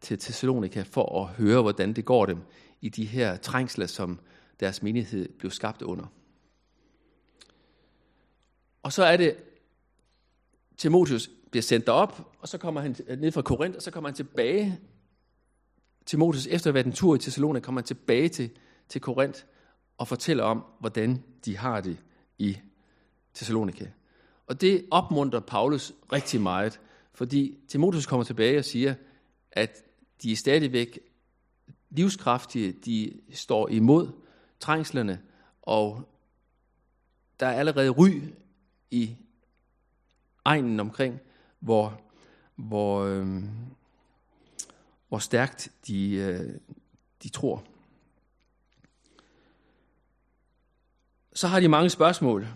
til 0.00 0.18
Thessalonika 0.18 0.82
for 0.82 1.22
at 1.22 1.28
høre, 1.28 1.62
hvordan 1.62 1.92
det 1.92 2.04
går 2.04 2.26
dem 2.26 2.38
i 2.80 2.88
de 2.88 3.04
her 3.04 3.36
trængsler, 3.36 3.86
som 3.86 4.18
deres 4.60 4.82
menighed 4.82 5.28
blev 5.38 5.50
skabt 5.50 5.82
under. 5.82 6.06
Og 8.82 8.92
så 8.92 9.04
er 9.04 9.16
det, 9.16 9.36
Timotius 10.76 11.30
bliver 11.50 11.62
sendt 11.62 11.86
derop, 11.86 12.34
og 12.40 12.48
så 12.48 12.58
kommer 12.58 12.80
han 12.80 12.96
øh, 13.06 13.20
ned 13.20 13.32
fra 13.32 13.42
Korinth, 13.42 13.76
og 13.76 13.82
så 13.82 13.90
kommer 13.90 14.10
han 14.10 14.14
tilbage. 14.14 14.80
Timotheus 16.08 16.46
efter 16.46 16.54
at 16.54 16.64
have 16.64 16.74
været 16.74 16.86
en 16.86 16.92
tur 16.92 17.14
i 17.14 17.18
Thessaloniki, 17.18 17.64
kommer 17.64 17.80
tilbage 17.80 18.28
til, 18.28 18.50
til 18.88 19.00
Korinth 19.00 19.40
og 19.98 20.08
fortæller 20.08 20.44
om, 20.44 20.64
hvordan 20.80 21.22
de 21.44 21.56
har 21.56 21.80
det 21.80 21.98
i 22.38 22.58
Thessalonika. 23.34 23.86
Og 24.46 24.60
det 24.60 24.86
opmuntrer 24.90 25.40
Paulus 25.40 25.92
rigtig 26.12 26.40
meget, 26.40 26.80
fordi 27.14 27.58
Timotheus 27.68 28.06
kommer 28.06 28.24
tilbage 28.24 28.58
og 28.58 28.64
siger, 28.64 28.94
at 29.52 29.84
de 30.22 30.32
er 30.32 30.36
stadigvæk 30.36 30.98
livskraftige, 31.90 32.72
de 32.72 33.20
står 33.32 33.68
imod 33.68 34.12
trængslerne, 34.60 35.20
og 35.62 36.08
der 37.40 37.46
er 37.46 37.58
allerede 37.58 37.90
ry 37.90 38.10
i 38.90 39.16
egnen 40.44 40.80
omkring, 40.80 41.20
hvor, 41.60 42.00
hvor, 42.56 43.00
øh, 43.00 43.42
hvor 45.08 45.18
stærkt 45.18 45.68
de, 45.86 46.14
øh, 46.14 46.54
de 47.22 47.28
tror. 47.28 47.64
Så 51.32 51.48
har 51.48 51.60
de 51.60 51.68
mange 51.68 51.90
spørgsmål, 51.90 52.46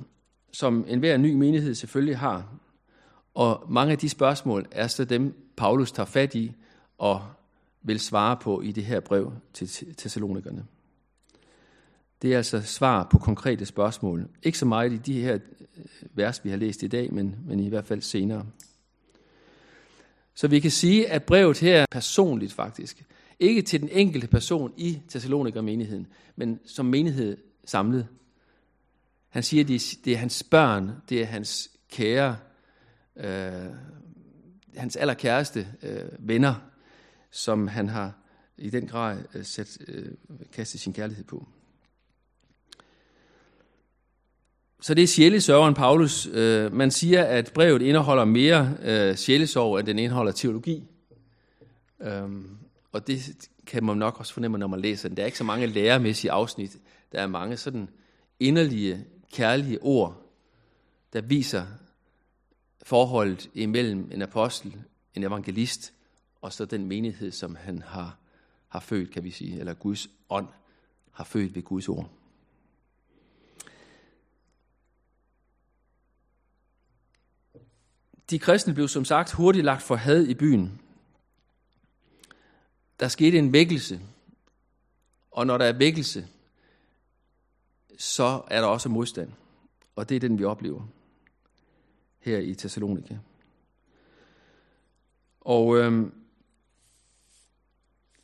som 0.52 0.84
enhver 0.88 1.16
ny 1.16 1.34
menighed 1.34 1.74
selvfølgelig 1.74 2.18
har. 2.18 2.58
Og 3.34 3.66
mange 3.68 3.92
af 3.92 3.98
de 3.98 4.08
spørgsmål 4.08 4.66
er 4.70 4.86
så 4.86 5.04
dem, 5.04 5.52
Paulus 5.56 5.92
tager 5.92 6.06
fat 6.06 6.34
i 6.34 6.52
og 6.98 7.22
vil 7.82 8.00
svare 8.00 8.36
på 8.36 8.60
i 8.60 8.72
det 8.72 8.84
her 8.84 9.00
brev 9.00 9.32
til 9.52 9.96
Thessalonikerne. 9.98 10.66
Det 12.22 12.32
er 12.32 12.36
altså 12.36 12.60
svar 12.60 13.08
på 13.10 13.18
konkrete 13.18 13.66
spørgsmål. 13.66 14.28
Ikke 14.42 14.58
så 14.58 14.66
meget 14.66 14.92
i 14.92 14.96
de 14.96 15.20
her 15.20 15.34
øh, 15.34 15.84
vers, 16.14 16.44
vi 16.44 16.50
har 16.50 16.56
læst 16.56 16.82
i 16.82 16.88
dag, 16.88 17.12
men, 17.12 17.36
men 17.46 17.60
i 17.60 17.68
hvert 17.68 17.86
fald 17.86 18.00
senere. 18.00 18.46
Så 20.34 20.48
vi 20.48 20.60
kan 20.60 20.70
sige, 20.70 21.10
at 21.10 21.22
brevet 21.22 21.58
her 21.58 21.80
er 21.80 21.86
personligt 21.90 22.52
faktisk. 22.52 23.04
Ikke 23.40 23.62
til 23.62 23.80
den 23.80 23.88
enkelte 23.92 24.26
person 24.26 24.74
i 24.76 25.00
Thessaloniker-menigheden, 25.08 26.06
men 26.36 26.60
som 26.64 26.86
menighed 26.86 27.36
samlet. 27.64 28.08
Han 29.28 29.42
siger, 29.42 29.64
at 29.64 29.68
det 30.04 30.12
er 30.12 30.16
hans 30.16 30.42
børn, 30.42 30.90
det 31.08 31.22
er 31.22 31.26
hans 31.26 31.70
kære, 31.90 32.36
øh, 33.16 33.70
hans 34.76 34.96
allerkæreste 34.96 35.68
øh, 35.82 36.08
venner, 36.18 36.54
som 37.30 37.68
han 37.68 37.88
har 37.88 38.12
i 38.56 38.70
den 38.70 38.86
grad 38.86 39.18
øh, 39.34 39.44
sat, 39.44 39.78
øh, 39.88 40.12
kastet 40.52 40.80
sin 40.80 40.92
kærlighed 40.92 41.24
på. 41.24 41.48
Så 44.82 44.94
det 44.94 45.02
er 45.02 45.06
sjælesørgeren 45.06 45.74
Paulus. 45.74 46.26
Øh, 46.26 46.72
man 46.72 46.90
siger, 46.90 47.24
at 47.24 47.50
brevet 47.54 47.82
indeholder 47.82 48.24
mere 48.24 48.76
øh, 48.82 49.16
sjælesorg, 49.16 49.78
end 49.78 49.86
den 49.86 49.98
indeholder 49.98 50.32
teologi. 50.32 50.84
Øhm, 52.00 52.56
og 52.92 53.06
det 53.06 53.48
kan 53.66 53.84
man 53.84 53.96
nok 53.96 54.18
også 54.18 54.32
fornemme, 54.34 54.58
når 54.58 54.66
man 54.66 54.80
læser 54.80 55.08
den. 55.08 55.16
Der 55.16 55.22
er 55.22 55.26
ikke 55.26 55.38
så 55.38 55.44
mange 55.44 55.66
læremæssige 55.66 56.30
afsnit. 56.30 56.76
Der 57.12 57.20
er 57.20 57.26
mange 57.26 57.56
sådan 57.56 57.88
inderlige, 58.40 59.04
kærlige 59.32 59.82
ord, 59.82 60.22
der 61.12 61.20
viser 61.20 61.64
forholdet 62.82 63.50
imellem 63.54 64.10
en 64.12 64.22
apostel, 64.22 64.76
en 65.14 65.22
evangelist, 65.22 65.92
og 66.40 66.52
så 66.52 66.64
den 66.64 66.86
menighed, 66.86 67.30
som 67.30 67.54
han 67.54 67.82
har, 67.86 68.18
har 68.68 68.80
født, 68.80 69.10
kan 69.10 69.24
vi 69.24 69.30
sige, 69.30 69.58
eller 69.58 69.74
Guds 69.74 70.08
ånd 70.30 70.48
har 71.12 71.24
født 71.24 71.54
ved 71.54 71.62
Guds 71.62 71.88
ord. 71.88 72.21
De 78.30 78.38
kristne 78.38 78.74
blev 78.74 78.88
som 78.88 79.04
sagt 79.04 79.32
hurtigt 79.32 79.64
lagt 79.64 79.82
for 79.82 79.96
had 79.96 80.24
i 80.24 80.34
byen. 80.34 80.80
Der 83.00 83.08
skete 83.08 83.38
en 83.38 83.52
vækkelse, 83.52 84.00
og 85.30 85.46
når 85.46 85.58
der 85.58 85.64
er 85.64 85.72
vækkelse, 85.72 86.28
så 87.98 88.42
er 88.50 88.60
der 88.60 88.68
også 88.68 88.88
modstand. 88.88 89.32
Og 89.96 90.08
det 90.08 90.16
er 90.16 90.20
den, 90.20 90.38
vi 90.38 90.44
oplever 90.44 90.82
her 92.20 92.38
i 92.38 92.54
Thessalonika. 92.54 93.18
Og 95.40 95.78
øhm, 95.78 96.14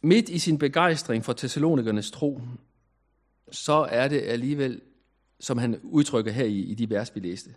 midt 0.01 0.29
i 0.29 0.39
sin 0.39 0.59
begejstring 0.59 1.25
for 1.25 1.33
Thessalonikernes 1.33 2.11
tro, 2.11 2.41
så 3.51 3.73
er 3.91 4.09
det 4.09 4.23
alligevel, 4.23 4.81
som 5.41 5.59
han 5.59 5.81
udtrykker 5.83 6.33
her 6.33 6.45
i, 6.45 6.59
i 6.59 6.75
de 6.75 6.91
vers, 6.91 7.15
vi 7.15 7.21
læste, 7.21 7.55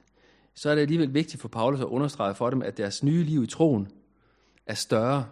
så 0.53 0.69
er 0.69 0.75
det 0.75 0.81
alligevel 0.81 1.13
vigtigt 1.13 1.41
for 1.41 1.47
Paulus 1.47 1.79
at 1.79 1.85
understrege 1.85 2.35
for 2.35 2.49
dem, 2.49 2.61
at 2.61 2.77
deres 2.77 3.03
nye 3.03 3.23
liv 3.23 3.43
i 3.43 3.47
troen 3.47 3.87
er 4.65 4.73
større 4.73 5.25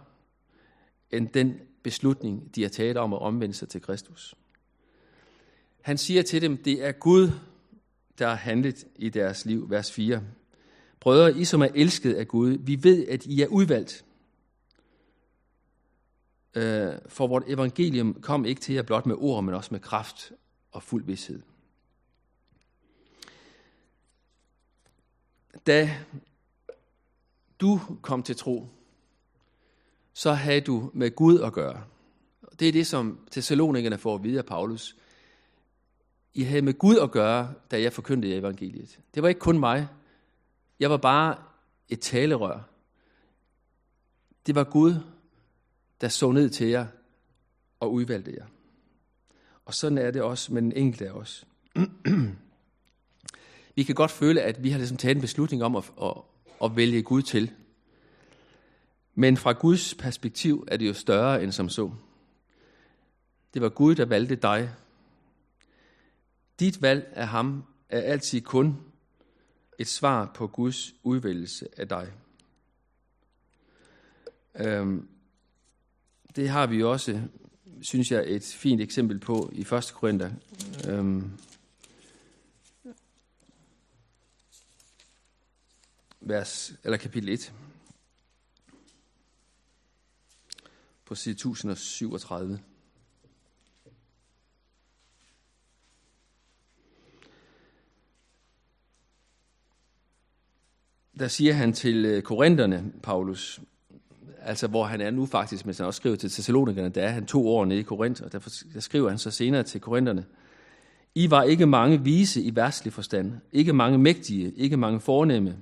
end 1.10 1.28
den 1.28 1.60
beslutning, 1.82 2.54
de 2.54 2.62
har 2.62 2.68
taget 2.68 2.96
om 2.96 3.12
at 3.12 3.18
omvende 3.18 3.54
sig 3.54 3.68
til 3.68 3.82
Kristus. 3.82 4.34
Han 5.80 5.98
siger 5.98 6.22
til 6.22 6.42
dem, 6.42 6.56
det 6.56 6.84
er 6.84 6.92
Gud, 6.92 7.30
der 8.18 8.28
har 8.28 8.34
handlet 8.34 8.86
i 8.96 9.08
deres 9.08 9.46
liv, 9.46 9.70
vers 9.70 9.92
4. 9.92 10.22
Brødre, 11.00 11.38
I 11.38 11.44
som 11.44 11.62
er 11.62 11.68
elsket 11.74 12.14
af 12.14 12.28
Gud, 12.28 12.50
vi 12.50 12.84
ved, 12.84 13.08
at 13.08 13.26
I 13.26 13.42
er 13.42 13.46
udvalgt. 13.46 14.04
Øh, 16.54 16.92
for 17.06 17.26
vort 17.26 17.44
evangelium 17.46 18.14
kom 18.22 18.44
ikke 18.44 18.60
til 18.60 18.74
jer 18.74 18.82
blot 18.82 19.06
med 19.06 19.16
ord, 19.18 19.44
men 19.44 19.54
også 19.54 19.68
med 19.72 19.80
kraft 19.80 20.32
og 20.72 20.82
fuld 20.82 21.04
vidshed. 21.04 21.42
Da 25.66 25.90
du 27.60 27.80
kom 28.02 28.22
til 28.22 28.36
tro, 28.36 28.66
så 30.12 30.32
havde 30.32 30.60
du 30.60 30.90
med 30.94 31.14
Gud 31.14 31.40
at 31.40 31.52
gøre. 31.52 31.84
Det 32.58 32.68
er 32.68 32.72
det, 32.72 32.86
som 32.86 33.18
Thessalonikerne 33.30 33.98
får 33.98 34.14
at 34.14 34.22
vide 34.22 34.38
af 34.38 34.46
Paulus. 34.46 34.96
I 36.34 36.42
havde 36.42 36.62
med 36.62 36.78
Gud 36.78 36.98
at 36.98 37.10
gøre, 37.10 37.54
da 37.70 37.82
jeg 37.82 37.92
forkyndte 37.92 38.36
evangeliet. 38.36 38.98
Det 39.14 39.22
var 39.22 39.28
ikke 39.28 39.40
kun 39.40 39.58
mig. 39.58 39.88
Jeg 40.80 40.90
var 40.90 40.96
bare 40.96 41.36
et 41.88 42.00
talerør. 42.00 42.60
Det 44.46 44.54
var 44.54 44.64
Gud, 44.64 44.94
der 46.00 46.08
så 46.08 46.32
ned 46.32 46.50
til 46.50 46.66
jer 46.66 46.86
og 47.80 47.92
udvalgte 47.92 48.34
jer. 48.38 48.46
Og 49.64 49.74
sådan 49.74 49.98
er 49.98 50.10
det 50.10 50.22
også 50.22 50.54
med 50.54 50.62
den 50.62 50.72
enkelte 50.72 51.08
af 51.08 51.12
os. 51.12 51.46
vi 53.74 53.82
kan 53.82 53.94
godt 53.94 54.10
føle, 54.10 54.42
at 54.42 54.62
vi 54.62 54.70
har 54.70 54.78
ligesom 54.78 54.96
taget 54.96 55.14
en 55.14 55.20
beslutning 55.20 55.64
om 55.64 55.76
at, 55.76 55.92
at, 56.02 56.12
at 56.64 56.76
vælge 56.76 57.02
Gud 57.02 57.22
til. 57.22 57.50
Men 59.14 59.36
fra 59.36 59.52
Guds 59.52 59.94
perspektiv 59.94 60.64
er 60.68 60.76
det 60.76 60.88
jo 60.88 60.94
større 60.94 61.42
end 61.42 61.52
som 61.52 61.68
så. 61.68 61.90
Det 63.54 63.62
var 63.62 63.68
Gud, 63.68 63.94
der 63.94 64.04
valgte 64.04 64.36
dig. 64.36 64.70
Dit 66.60 66.82
valg 66.82 67.12
af 67.12 67.28
ham 67.28 67.64
er 67.88 68.00
altid 68.00 68.40
kun 68.40 68.76
et 69.78 69.88
svar 69.88 70.30
på 70.34 70.46
Guds 70.46 70.94
udvælgelse 71.02 71.68
af 71.76 71.88
dig. 71.88 72.12
Øhm, 74.54 75.08
det 76.36 76.48
har 76.48 76.66
vi 76.66 76.82
også, 76.82 77.20
synes 77.82 78.12
jeg, 78.12 78.24
et 78.26 78.44
fint 78.44 78.80
eksempel 78.80 79.18
på 79.18 79.50
i 79.52 79.60
1. 79.60 79.92
Korinther. 79.94 80.30
Øhm, 80.88 81.30
vers, 86.30 86.72
eller 86.84 86.96
kapitel 86.96 87.28
1. 87.28 87.52
På 91.04 91.14
side 91.14 91.32
1037. 91.32 92.60
Der 101.18 101.28
siger 101.28 101.52
han 101.52 101.72
til 101.72 102.04
øh, 102.04 102.22
korinterne, 102.22 102.92
Paulus, 103.02 103.60
altså 104.38 104.66
hvor 104.66 104.84
han 104.84 105.00
er 105.00 105.10
nu 105.10 105.26
faktisk, 105.26 105.66
men 105.66 105.74
han 105.74 105.86
også 105.86 105.96
skriver 105.96 106.16
til 106.16 106.30
Thessalonikerne, 106.30 106.88
der 106.88 107.02
er 107.02 107.10
han 107.10 107.26
to 107.26 107.48
år 107.48 107.64
nede 107.64 107.80
i 107.80 107.82
Korinth, 107.82 108.22
og 108.22 108.32
derfor 108.32 108.50
der 108.74 108.80
skriver 108.80 109.08
han 109.08 109.18
så 109.18 109.30
senere 109.30 109.62
til 109.62 109.80
korinterne, 109.80 110.26
I 111.14 111.30
var 111.30 111.42
ikke 111.42 111.66
mange 111.66 112.04
vise 112.04 112.42
i 112.42 112.56
værtslig 112.56 112.92
forstand, 112.92 113.32
ikke 113.52 113.72
mange 113.72 113.98
mægtige, 113.98 114.52
ikke 114.56 114.76
mange 114.76 115.00
fornemme, 115.00 115.56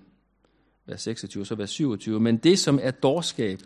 vers 0.88 1.02
26, 1.02 1.46
så 1.46 1.54
vers 1.54 1.70
27, 1.70 2.20
men 2.20 2.36
det, 2.36 2.58
som 2.58 2.78
er 2.82 2.90
dårskab 2.90 3.60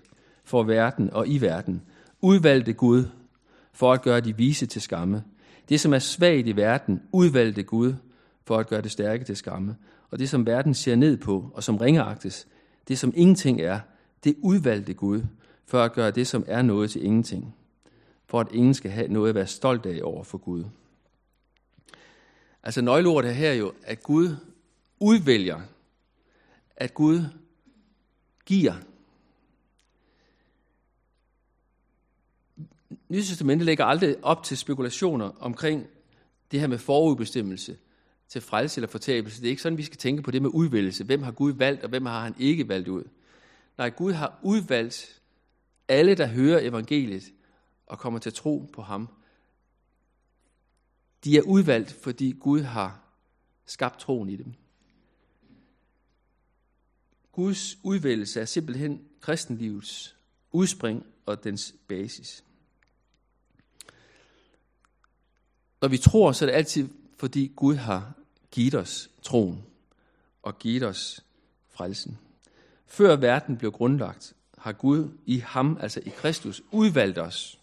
for 0.45 0.62
verden 0.62 1.11
og 1.11 1.29
i 1.29 1.38
verden, 1.38 1.83
udvalgte 2.21 2.73
Gud 2.73 3.05
for 3.73 3.93
at 3.93 4.02
gøre 4.02 4.21
de 4.21 4.37
vise 4.37 4.67
til 4.67 4.83
skamme. 4.83 5.25
Det, 5.69 5.81
som 5.81 5.95
er 5.95 5.99
svagt 5.99 6.47
i 6.47 6.57
verden, 6.57 7.02
udvalgte 7.12 7.62
Gud 7.62 7.95
for 8.45 8.59
at 8.59 8.69
gøre 8.69 8.83
det 8.83 8.91
stærke 8.91 9.25
til 9.25 9.37
skamme. 9.37 9.76
Og 10.11 10.19
det, 10.19 10.29
som 10.29 10.47
verden 10.47 10.75
ser 10.75 10.97
ned 10.97 11.17
på, 11.17 11.50
og 11.55 11.62
som 11.62 11.76
ringeagtes, 11.76 12.47
det, 12.88 12.99
som 12.99 13.12
ingenting 13.17 13.61
er, 13.61 13.81
det 14.25 14.37
udvalgte 14.43 14.95
Gud 14.95 15.23
for 15.67 15.83
at 15.83 15.93
gøre 15.93 16.11
det, 16.11 16.26
som 16.26 16.45
er 16.49 16.62
noget 16.62 16.91
til 16.91 17.05
ingenting. 17.05 17.55
For 18.26 18.41
at 18.41 18.52
ingen 18.52 18.75
skal 18.75 18.91
have 18.91 19.09
noget 19.09 19.29
at 19.29 19.35
være 19.35 19.47
stolt 19.47 19.87
af 19.87 20.00
over 20.02 20.25
for 20.25 20.38
Gud. 20.38 20.64
Altså 22.62 22.83
nøgleordet 22.83 23.35
her 23.35 23.50
er 23.50 23.55
jo, 23.55 23.73
at 23.83 24.02
Gud 24.02 24.37
udvælger, 25.00 25.61
at 26.83 26.95
Gud 26.95 27.25
giver. 28.47 28.75
Nye 33.09 33.23
Testamentet 33.23 33.66
lægger 33.66 33.85
aldrig 33.85 34.25
op 34.25 34.42
til 34.42 34.57
spekulationer 34.57 35.31
omkring 35.40 35.87
det 36.51 36.61
her 36.61 36.66
med 36.66 36.79
forudbestemmelse 36.79 37.79
til 38.29 38.40
frelse 38.40 38.79
eller 38.79 38.88
fortabelse. 38.88 39.40
Det 39.40 39.47
er 39.47 39.51
ikke 39.51 39.62
sådan, 39.62 39.79
vi 39.79 39.83
skal 39.83 39.99
tænke 39.99 40.23
på 40.23 40.31
det 40.31 40.42
med 40.42 40.51
udvælgelse. 40.55 41.05
Hvem 41.05 41.23
har 41.23 41.33
Gud 41.33 41.53
valgt, 41.53 41.83
og 41.83 41.88
hvem 41.88 42.07
har 42.07 42.21
han 42.21 42.35
ikke 42.38 42.68
valgt 42.68 42.88
ud? 42.88 43.05
Nej, 43.79 43.90
Gud 43.90 44.12
har 44.12 44.38
udvalgt 44.42 45.23
alle, 45.88 46.14
der 46.14 46.27
hører 46.27 46.61
evangeliet 46.68 47.33
og 47.87 47.99
kommer 47.99 48.18
til 48.18 48.33
tro 48.33 48.71
på 48.73 48.83
ham. 48.83 49.09
De 51.25 51.37
er 51.37 51.42
udvalgt, 51.42 51.92
fordi 51.92 52.35
Gud 52.40 52.61
har 52.61 53.01
skabt 53.66 54.01
troen 54.01 54.29
i 54.29 54.37
dem. 54.37 54.55
Guds 57.33 57.79
udvælgelse 57.83 58.40
er 58.40 58.45
simpelthen 58.45 59.05
kristenlivets 59.21 60.16
udspring 60.53 61.07
og 61.27 61.45
dens 61.45 61.75
basis. 61.88 62.45
Når 65.81 65.88
vi 65.88 65.99
tror, 65.99 66.33
så 66.33 66.45
er 66.45 66.47
det 66.47 66.57
altid, 66.57 66.88
fordi 67.16 67.53
Gud 67.57 67.75
har 67.75 68.12
givet 68.51 68.75
os 68.75 69.11
troen 69.23 69.64
og 70.42 70.59
givet 70.59 70.83
os 70.83 71.25
frelsen. 71.71 72.18
Før 72.87 73.16
verden 73.16 73.57
blev 73.57 73.73
grundlagt, 73.73 74.35
har 74.59 74.73
Gud 74.73 75.09
i 75.27 75.38
ham, 75.38 75.79
altså 75.81 76.01
i 76.01 76.09
Kristus, 76.09 76.62
udvalgt 76.71 77.18
os 77.18 77.59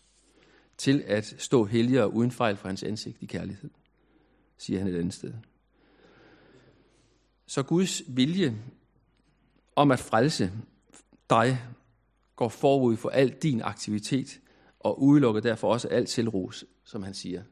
til 0.77 1.03
at 1.07 1.35
stå 1.37 1.65
helligere 1.65 2.13
uden 2.13 2.31
fejl 2.31 2.57
for 2.57 2.67
hans 2.67 2.83
ansigt 2.83 3.17
i 3.21 3.25
kærlighed, 3.25 3.69
siger 4.57 4.79
han 4.79 4.87
et 4.87 4.97
andet 4.97 5.13
sted. 5.13 5.33
Så 7.47 7.63
Guds 7.63 8.01
vilje 8.07 8.57
om 9.79 9.91
at 9.91 9.99
frelse 9.99 10.51
dig 11.29 11.59
går 12.35 12.49
forud 12.49 12.97
for 12.97 13.09
al 13.09 13.29
din 13.29 13.61
aktivitet 13.61 14.39
og 14.79 15.01
udelukker 15.01 15.41
derfor 15.41 15.71
også 15.71 15.87
alt 15.87 16.09
selvros, 16.09 16.65
som 16.83 17.03
han 17.03 17.13
siger. 17.13 17.43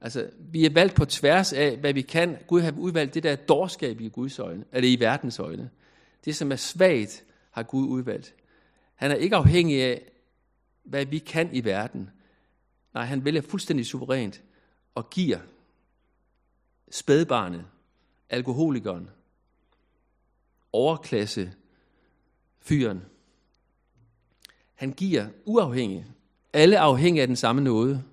Altså, 0.00 0.30
vi 0.38 0.64
er 0.64 0.70
valgt 0.70 0.94
på 0.94 1.04
tværs 1.04 1.52
af, 1.52 1.76
hvad 1.76 1.92
vi 1.92 2.02
kan. 2.02 2.38
Gud 2.46 2.60
har 2.60 2.74
udvalgt 2.78 3.14
det 3.14 3.22
der 3.22 3.36
dårskab 3.36 4.00
i 4.00 4.08
Guds 4.08 4.38
øjne, 4.38 4.64
eller 4.72 4.90
i 4.90 5.00
verdens 5.00 5.38
øjne. 5.38 5.70
Det, 6.24 6.36
som 6.36 6.52
er 6.52 6.56
svagt, 6.56 7.24
har 7.50 7.62
Gud 7.62 7.88
udvalgt. 7.88 8.34
Han 8.94 9.10
er 9.10 9.14
ikke 9.14 9.36
afhængig 9.36 9.82
af, 9.82 10.02
hvad 10.84 11.06
vi 11.06 11.18
kan 11.18 11.54
i 11.54 11.64
verden. 11.64 12.10
Nej, 12.94 13.04
han 13.04 13.24
vælger 13.24 13.40
fuldstændig 13.40 13.86
suverænt 13.86 14.42
og 14.94 15.10
giver 15.10 15.38
spædbarnet, 16.90 17.64
alkoholikeren, 18.30 19.10
overklasse, 20.72 21.52
fyren. 22.60 23.02
Han 24.74 24.92
giver 24.92 25.28
uafhængig. 25.44 26.06
Alle 26.52 26.78
afhængige 26.78 27.22
af 27.22 27.26
den 27.26 27.36
samme 27.36 27.62
nåde, 27.62 28.04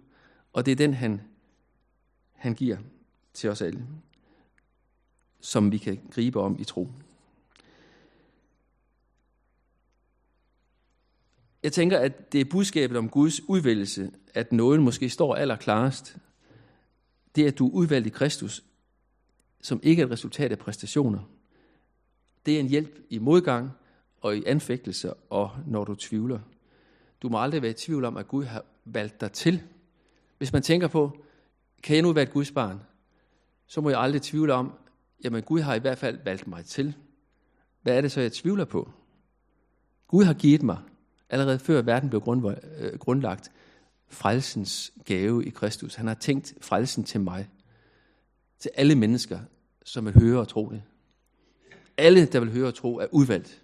og 0.54 0.66
det 0.66 0.72
er 0.72 0.76
den, 0.76 0.94
han, 0.94 1.22
han 2.32 2.56
giver 2.56 2.78
til 3.34 3.50
os 3.50 3.62
alle, 3.62 3.88
som 5.42 5.72
vi 5.72 5.78
kan 5.78 6.00
gribe 6.12 6.40
om 6.40 6.60
i 6.60 6.64
tro. 6.64 6.88
Jeg 11.64 11.74
tænker, 11.74 11.98
at 11.98 12.34
det 12.34 12.42
er 12.42 12.46
budskabet 12.46 12.98
om 12.98 13.10
Guds 13.10 13.50
udvælgelse, 13.50 14.12
at 14.34 14.52
nåden 14.52 14.82
måske 14.82 15.10
står 15.10 15.36
allerklarest. 15.36 16.18
Det 17.36 17.48
at 17.48 17.60
du 17.60 17.68
er 17.68 17.72
udvalgt 17.72 18.08
i 18.08 18.10
Kristus, 18.10 18.64
som 19.62 19.80
ikke 19.84 20.02
er 20.02 20.06
et 20.06 20.12
resultat 20.12 20.52
af 20.52 20.60
præstationer. 20.60 21.39
Det 22.46 22.56
er 22.56 22.60
en 22.60 22.68
hjælp 22.68 23.00
i 23.10 23.18
modgang 23.18 23.72
og 24.22 24.38
i 24.38 24.44
anfægtelse, 24.46 25.14
og 25.14 25.52
når 25.68 25.84
du 25.84 25.96
tvivler. 25.96 26.40
Du 27.22 27.30
må 27.30 27.42
aldrig 27.42 27.62
være 27.62 27.72
i 27.72 27.74
tvivl 27.74 28.06
om, 28.06 28.18
at 28.18 28.28
Gud 28.28 28.44
har 28.44 28.66
valgt 28.86 29.22
dig 29.22 29.32
til. 29.32 29.64
Hvis 30.38 30.54
man 30.54 30.62
tænker 30.62 30.88
på, 30.88 31.24
kan 31.84 31.96
jeg 31.96 32.04
nu 32.04 32.14
være 32.14 32.24
et 32.24 32.32
Guds 32.32 32.52
barn, 32.52 32.82
så 33.68 33.82
må 33.82 33.90
jeg 33.90 34.00
aldrig 34.00 34.22
tvivle 34.22 34.54
om, 34.54 34.74
jamen 35.24 35.44
Gud 35.44 35.60
har 35.60 35.76
i 35.76 35.80
hvert 35.80 35.98
fald 35.98 36.20
valgt 36.24 36.48
mig 36.48 36.66
til. 36.66 36.96
Hvad 37.82 37.98
er 37.98 38.02
det 38.02 38.12
så, 38.12 38.22
jeg 38.22 38.32
tvivler 38.32 38.66
på? 38.66 38.92
Gud 40.08 40.24
har 40.24 40.34
givet 40.34 40.64
mig 40.64 40.78
allerede 41.30 41.60
før 41.60 41.82
verden 41.82 42.10
blev 42.10 42.22
øh, 42.78 43.00
grundlagt, 43.00 43.52
frelsens 44.08 44.94
gave 45.06 45.46
i 45.46 45.50
Kristus. 45.50 45.96
Han 45.96 46.08
har 46.08 46.14
tænkt 46.14 46.54
frelsen 46.62 47.04
til 47.04 47.22
mig, 47.22 47.50
til 48.60 48.72
alle 48.76 48.96
mennesker, 48.96 49.40
som 49.86 50.06
vil 50.06 50.14
høre 50.14 50.40
og 50.40 50.48
tro 50.48 50.70
det. 50.70 50.82
Alle, 52.00 52.26
der 52.26 52.40
vil 52.40 52.52
høre 52.52 52.68
og 52.68 52.76
tro, 52.76 52.98
er 52.98 53.08
udvalgt. 53.12 53.64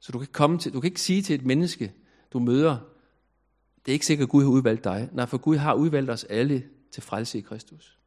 Så 0.00 0.12
du 0.12 0.18
kan, 0.18 0.28
komme 0.32 0.58
til, 0.58 0.72
du 0.72 0.80
kan 0.80 0.88
ikke 0.88 1.00
sige 1.00 1.22
til 1.22 1.34
et 1.34 1.44
menneske, 1.44 1.92
du 2.32 2.38
møder, 2.38 2.78
det 3.86 3.92
er 3.92 3.94
ikke 3.94 4.06
sikkert, 4.06 4.26
at 4.26 4.30
Gud 4.30 4.42
har 4.42 4.50
udvalgt 4.50 4.84
dig. 4.84 5.08
Nej, 5.12 5.26
for 5.26 5.38
Gud 5.38 5.56
har 5.56 5.74
udvalgt 5.74 6.10
os 6.10 6.24
alle 6.24 6.68
til 6.90 7.02
frelse 7.02 7.38
i 7.38 7.40
Kristus. 7.40 7.98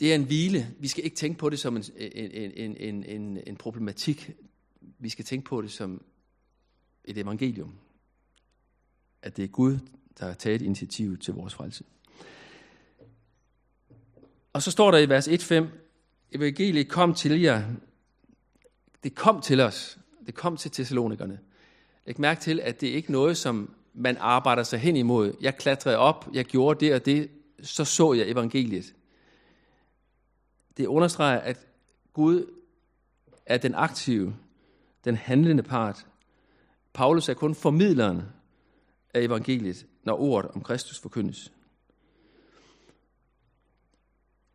Det 0.00 0.10
er 0.10 0.14
en 0.14 0.24
hvile. 0.24 0.74
Vi 0.78 0.88
skal 0.88 1.04
ikke 1.04 1.16
tænke 1.16 1.38
på 1.38 1.50
det 1.50 1.58
som 1.58 1.76
en, 1.76 1.84
en, 1.96 2.30
en, 2.30 2.76
en, 2.76 3.04
en, 3.04 3.38
en 3.46 3.56
problematik. 3.56 4.30
Vi 4.98 5.08
skal 5.08 5.24
tænke 5.24 5.44
på 5.44 5.62
det 5.62 5.72
som 5.72 6.02
et 7.04 7.18
evangelium. 7.18 7.74
At 9.22 9.36
det 9.36 9.44
er 9.44 9.48
Gud, 9.48 9.78
der 10.18 10.26
har 10.26 10.34
taget 10.34 10.62
initiativ 10.62 11.18
til 11.18 11.34
vores 11.34 11.54
frelse. 11.54 11.84
Og 14.58 14.62
så 14.62 14.70
står 14.70 14.90
der 14.90 14.98
i 14.98 15.08
vers 15.08 15.28
1-5, 15.28 15.64
evangeliet 16.32 16.88
kom 16.88 17.14
til 17.14 17.40
jer. 17.40 17.62
Det 19.04 19.14
kom 19.14 19.40
til 19.40 19.60
os. 19.60 19.98
Det 20.26 20.34
kom 20.34 20.56
til 20.56 20.70
Thessalonikerne. 20.70 21.38
Læg 22.06 22.20
mærke 22.20 22.40
til, 22.40 22.60
at 22.60 22.80
det 22.80 22.88
er 22.88 22.94
ikke 22.94 23.12
noget, 23.12 23.36
som 23.36 23.74
man 23.94 24.16
arbejder 24.20 24.62
sig 24.62 24.78
hen 24.78 24.96
imod. 24.96 25.32
Jeg 25.40 25.56
klatrede 25.56 25.96
op, 25.96 26.28
jeg 26.32 26.44
gjorde 26.44 26.86
det 26.86 26.94
og 26.94 27.06
det, 27.06 27.30
så 27.62 27.84
så 27.84 28.12
jeg 28.12 28.28
evangeliet. 28.28 28.94
Det 30.76 30.86
understreger, 30.86 31.40
at 31.40 31.66
Gud 32.12 32.46
er 33.46 33.58
den 33.58 33.74
aktive, 33.74 34.36
den 35.04 35.16
handlende 35.16 35.62
part. 35.62 36.06
Paulus 36.92 37.28
er 37.28 37.34
kun 37.34 37.54
formidleren 37.54 38.22
af 39.14 39.20
evangeliet, 39.20 39.86
når 40.04 40.20
ordet 40.20 40.50
om 40.50 40.62
Kristus 40.62 40.98
forkyndes. 40.98 41.52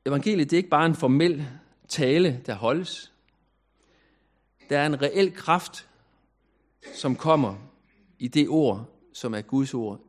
Evangeliet 0.05 0.49
det 0.49 0.55
er 0.55 0.57
ikke 0.57 0.69
bare 0.69 0.85
en 0.85 0.95
formel 0.95 1.47
tale, 1.87 2.41
der 2.45 2.53
holdes. 2.53 3.13
Der 4.69 4.79
er 4.79 4.85
en 4.85 5.01
reel 5.01 5.33
kraft, 5.33 5.87
som 6.93 7.15
kommer 7.15 7.55
i 8.19 8.27
det 8.27 8.49
ord, 8.49 8.89
som 9.13 9.33
er 9.33 9.41
Guds 9.41 9.73
ord, 9.73 10.01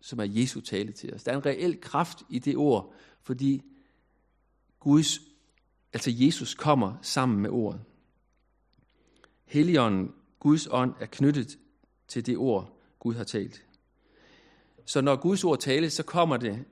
som 0.00 0.18
er 0.18 0.24
Jesu 0.24 0.60
tale 0.60 0.92
til 0.92 1.14
os. 1.14 1.22
Der 1.22 1.32
er 1.32 1.36
en 1.36 1.46
reel 1.46 1.80
kraft 1.80 2.22
i 2.28 2.38
det 2.38 2.56
ord, 2.56 2.94
fordi 3.22 3.62
Guds, 4.80 5.20
altså 5.92 6.10
Jesus 6.14 6.54
kommer 6.54 6.94
sammen 7.02 7.40
med 7.40 7.50
ordet. 7.50 7.80
Helligånden, 9.44 10.14
Guds 10.38 10.68
ånd, 10.70 10.94
er 11.00 11.06
knyttet 11.06 11.58
til 12.08 12.26
det 12.26 12.36
ord, 12.36 12.78
Gud 12.98 13.14
har 13.14 13.24
talt. 13.24 13.64
Så 14.84 15.00
når 15.00 15.16
Guds 15.16 15.44
ord 15.44 15.58
tales, 15.58 15.92
så 15.92 16.02
kommer 16.02 16.36
det 16.36 16.64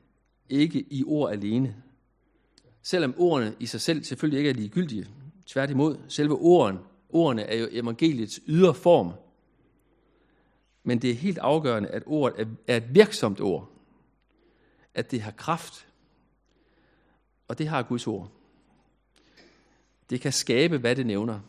ikke 0.48 0.86
i 0.90 1.04
ord 1.04 1.32
alene. 1.32 1.82
Selvom 2.82 3.14
ordene 3.18 3.56
i 3.58 3.66
sig 3.66 3.80
selv 3.80 4.04
selvfølgelig 4.04 4.38
ikke 4.38 4.50
er 4.50 4.54
ligegyldige. 4.54 5.08
Tværtimod, 5.46 5.98
selve 6.08 6.34
orden, 6.34 6.78
ordene 7.08 7.42
er 7.42 7.56
jo 7.56 7.68
evangeliets 7.70 8.40
ydre 8.46 8.74
form. 8.74 9.12
Men 10.82 11.02
det 11.02 11.10
er 11.10 11.14
helt 11.14 11.38
afgørende, 11.38 11.88
at 11.88 12.02
ordet 12.06 12.48
er 12.66 12.76
et 12.76 12.94
virksomt 12.94 13.40
ord. 13.40 13.70
At 14.94 15.10
det 15.10 15.22
har 15.22 15.30
kraft. 15.30 15.86
Og 17.48 17.58
det 17.58 17.68
har 17.68 17.82
Guds 17.82 18.06
ord. 18.06 18.30
Det 20.10 20.20
kan 20.20 20.32
skabe, 20.32 20.78
hvad 20.78 20.96
det 20.96 21.06
nævner. 21.06 21.40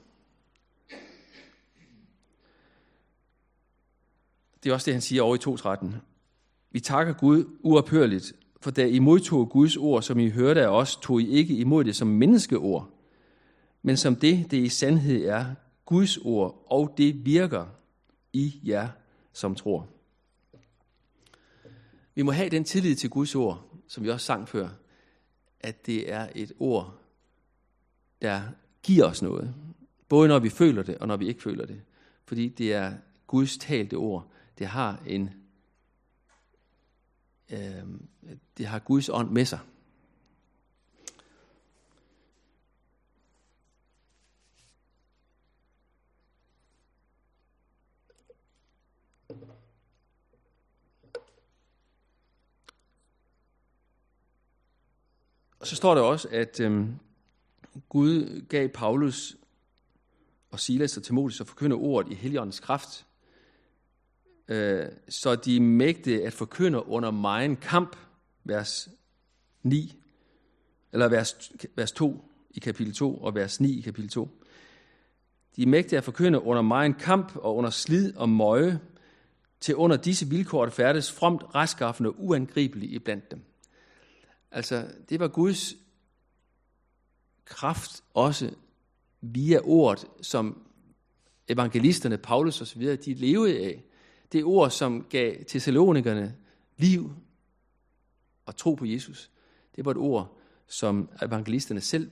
Det 4.64 4.70
er 4.70 4.74
også 4.74 4.86
det, 4.86 4.94
han 4.94 5.02
siger 5.02 5.22
over 5.22 5.36
i 5.36 5.86
2.13. 5.86 5.96
Vi 6.72 6.80
takker 6.80 7.14
Gud 7.14 7.58
uophørligt, 7.60 8.34
for 8.62 8.72
da 8.72 8.88
I 8.88 9.00
modtog 9.00 9.50
Guds 9.50 9.78
ord, 9.78 10.02
som 10.02 10.20
I 10.20 10.30
hørte 10.30 10.62
af 10.62 10.68
os, 10.68 10.96
tog 10.96 11.22
I 11.22 11.30
ikke 11.30 11.56
imod 11.56 11.84
det 11.84 11.96
som 11.96 12.08
menneskeord, 12.08 12.90
men 13.82 13.98
som 13.98 14.16
det, 14.16 14.52
det 14.52 14.58
i 14.58 14.70
sandhed 14.70 15.26
er, 15.26 15.46
Guds 15.86 16.18
ord, 16.18 16.66
og 16.70 16.94
det 16.98 17.26
virker 17.26 17.66
i 18.34 18.62
jer, 18.66 18.88
som 19.34 19.56
tror. 19.56 19.88
Vi 22.16 22.22
må 22.22 22.32
have 22.32 22.50
den 22.50 22.64
tillid 22.64 22.96
til 22.96 23.10
Guds 23.10 23.36
ord, 23.36 23.66
som 23.88 24.04
vi 24.04 24.10
også 24.10 24.26
sang 24.26 24.50
før, 24.50 24.70
at 25.60 25.86
det 25.86 26.12
er 26.14 26.28
et 26.36 26.52
ord, 26.60 26.98
der 28.22 28.42
giver 28.84 29.06
os 29.06 29.22
noget. 29.22 29.54
Både 30.10 30.28
når 30.28 30.40
vi 30.40 30.50
føler 30.50 30.84
det, 30.84 30.98
og 30.98 31.08
når 31.08 31.18
vi 31.18 31.28
ikke 31.28 31.42
føler 31.42 31.66
det. 31.66 31.82
Fordi 32.26 32.50
det 32.50 32.74
er 32.74 32.94
Guds 33.28 33.58
talte 33.58 33.96
ord. 33.96 34.32
Det 34.60 34.68
har 34.68 35.00
en 35.08 35.30
øh, 37.52 37.84
det 38.58 38.66
har 38.66 38.80
Guds 38.80 39.10
ånd 39.10 39.30
med 39.30 39.46
sig. 39.46 39.60
Og 55.60 55.68
så 55.68 55.76
står 55.76 55.96
der 55.96 56.02
også, 56.02 56.28
at 56.32 56.60
øh, 56.60 56.88
Gud 57.90 58.46
gav 58.50 58.70
Paulus 58.70 59.38
og 60.52 60.60
Silas 60.60 60.98
og 60.98 61.04
Timotheus 61.04 61.42
at 61.42 61.48
forkynde 61.48 61.76
ordet 61.76 62.12
i 62.12 62.16
Helligåndens 62.16 62.60
kraft, 62.60 63.06
øh, 64.52 64.86
så 65.10 65.36
de 65.36 65.60
mægte 65.60 66.24
at 66.24 66.34
forkynde 66.34 66.88
under 66.88 67.12
megen 67.12 67.56
kamp, 67.56 67.96
vers 68.44 68.90
9, 69.64 69.94
eller 70.94 71.08
vers, 71.08 71.52
vers 71.76 71.92
2 71.92 72.26
i 72.50 72.60
kapitel 72.60 72.94
2 72.94 73.18
og 73.18 73.36
vers 73.36 73.60
9 73.60 73.78
i 73.78 73.82
kapitel 73.82 74.10
2. 74.10 74.44
De 75.56 75.64
er 75.64 75.68
mægtige 75.68 75.98
at 75.98 76.04
forkynde 76.04 76.42
under 76.42 76.62
megen 76.62 76.94
kamp 76.94 77.36
og 77.36 77.56
under 77.56 77.70
slid 77.70 78.16
og 78.16 78.30
møje, 78.30 78.80
til 79.60 79.76
under 79.76 79.98
disse 79.98 80.28
vilkår 80.28 80.64
at 80.64 80.74
færdes 80.74 81.12
fromt, 81.12 81.44
retskaffende 81.56 82.10
og 82.10 82.16
uangribelige 82.18 82.96
iblandt 82.96 83.32
dem. 83.32 83.42
Altså, 84.52 84.88
det 85.10 85.20
var 85.20 85.28
Guds 85.28 85.76
kraft 87.46 88.04
også 88.14 88.52
via 89.22 89.60
ordet, 89.64 90.06
som 90.22 90.68
evangelisterne, 91.48 92.18
Paulus 92.18 92.62
osv., 92.62 92.96
de 92.98 93.14
levede 93.14 93.60
af 93.60 93.84
det 94.32 94.44
ord, 94.44 94.72
som 94.72 95.04
gav 95.10 95.36
Thessalonikerne 95.48 96.38
liv 96.78 97.12
og 98.46 98.56
tro 98.56 98.74
på 98.74 98.86
Jesus, 98.86 99.32
det 99.76 99.86
var 99.86 99.92
et 99.92 99.98
ord, 99.98 100.38
som 100.68 101.10
evangelisterne 101.22 101.82
selv 101.82 102.12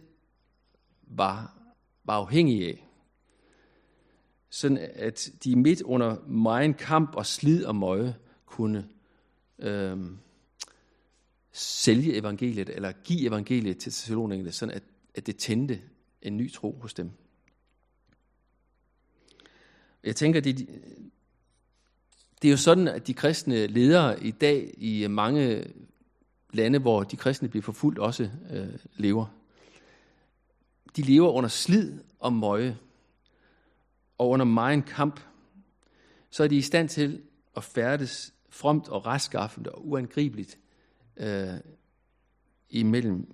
var, 1.01 1.57
var 2.03 2.13
afhængige 2.13 2.67
af. 2.67 2.85
Sådan 4.49 4.77
at 4.77 5.31
de 5.43 5.55
midt 5.55 5.81
under 5.81 6.27
meget 6.27 6.77
kamp 6.77 7.15
og 7.15 7.25
slid 7.25 7.65
og 7.65 7.75
møje 7.75 8.15
kunne 8.45 8.89
øhm, 9.59 10.17
sælge 11.51 12.15
evangeliet, 12.15 12.69
eller 12.69 12.91
give 12.91 13.27
evangeliet 13.27 13.77
til 13.77 13.91
Thessalonikerne, 13.91 14.51
sådan 14.51 14.75
at, 14.75 14.83
at 15.15 15.27
det 15.27 15.37
tændte 15.37 15.81
en 16.21 16.37
ny 16.37 16.51
tro 16.51 16.79
hos 16.81 16.93
dem. 16.93 17.11
Jeg 20.03 20.15
tænker, 20.15 20.39
det, 20.39 20.69
det 22.41 22.47
er 22.47 22.51
jo 22.51 22.57
sådan, 22.57 22.87
at 22.87 23.07
de 23.07 23.13
kristne 23.13 23.67
ledere 23.67 24.23
i 24.23 24.31
dag 24.31 24.73
i 24.77 25.07
mange 25.07 25.65
lande, 26.53 26.79
hvor 26.79 27.03
de 27.03 27.17
kristne 27.17 27.49
bliver 27.49 27.63
forfulgt, 27.63 27.99
også 27.99 28.29
øh, 28.51 28.67
lever. 28.95 29.25
De 30.95 31.01
lever 31.01 31.29
under 31.29 31.49
slid 31.49 31.99
og 32.19 32.33
møje, 32.33 32.77
og 34.17 34.29
under 34.29 34.45
meget 34.45 34.85
kamp, 34.85 35.19
så 36.29 36.43
er 36.43 36.47
de 36.47 36.57
i 36.57 36.61
stand 36.61 36.89
til 36.89 37.21
at 37.57 37.63
færdes 37.63 38.33
fromt 38.49 38.89
og 38.89 39.05
retskaffende 39.05 39.71
og 39.71 39.87
uangribeligt 39.87 40.57
øh, 41.17 41.53
imellem 42.69 43.33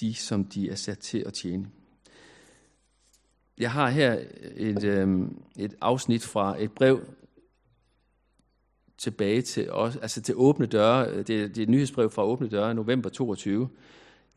de, 0.00 0.14
som 0.14 0.44
de 0.44 0.70
er 0.70 0.74
sat 0.74 0.98
til 0.98 1.18
at 1.18 1.34
tjene. 1.34 1.70
Jeg 3.58 3.72
har 3.72 3.90
her 3.90 4.24
et, 4.56 4.84
øh, 4.84 5.28
et 5.56 5.74
afsnit 5.80 6.22
fra 6.22 6.62
et 6.62 6.72
brev, 6.72 7.06
tilbage 8.98 9.42
til, 9.42 9.72
os, 9.72 9.96
altså 9.96 10.22
til 10.22 10.34
åbne 10.36 10.66
døre. 10.66 11.16
Det, 11.16 11.28
det 11.28 11.58
er 11.58 11.62
et 11.62 11.68
nyhedsbrev 11.68 12.10
fra 12.10 12.24
åbne 12.24 12.48
døre, 12.48 12.74
november 12.74 13.08
22. 13.08 13.68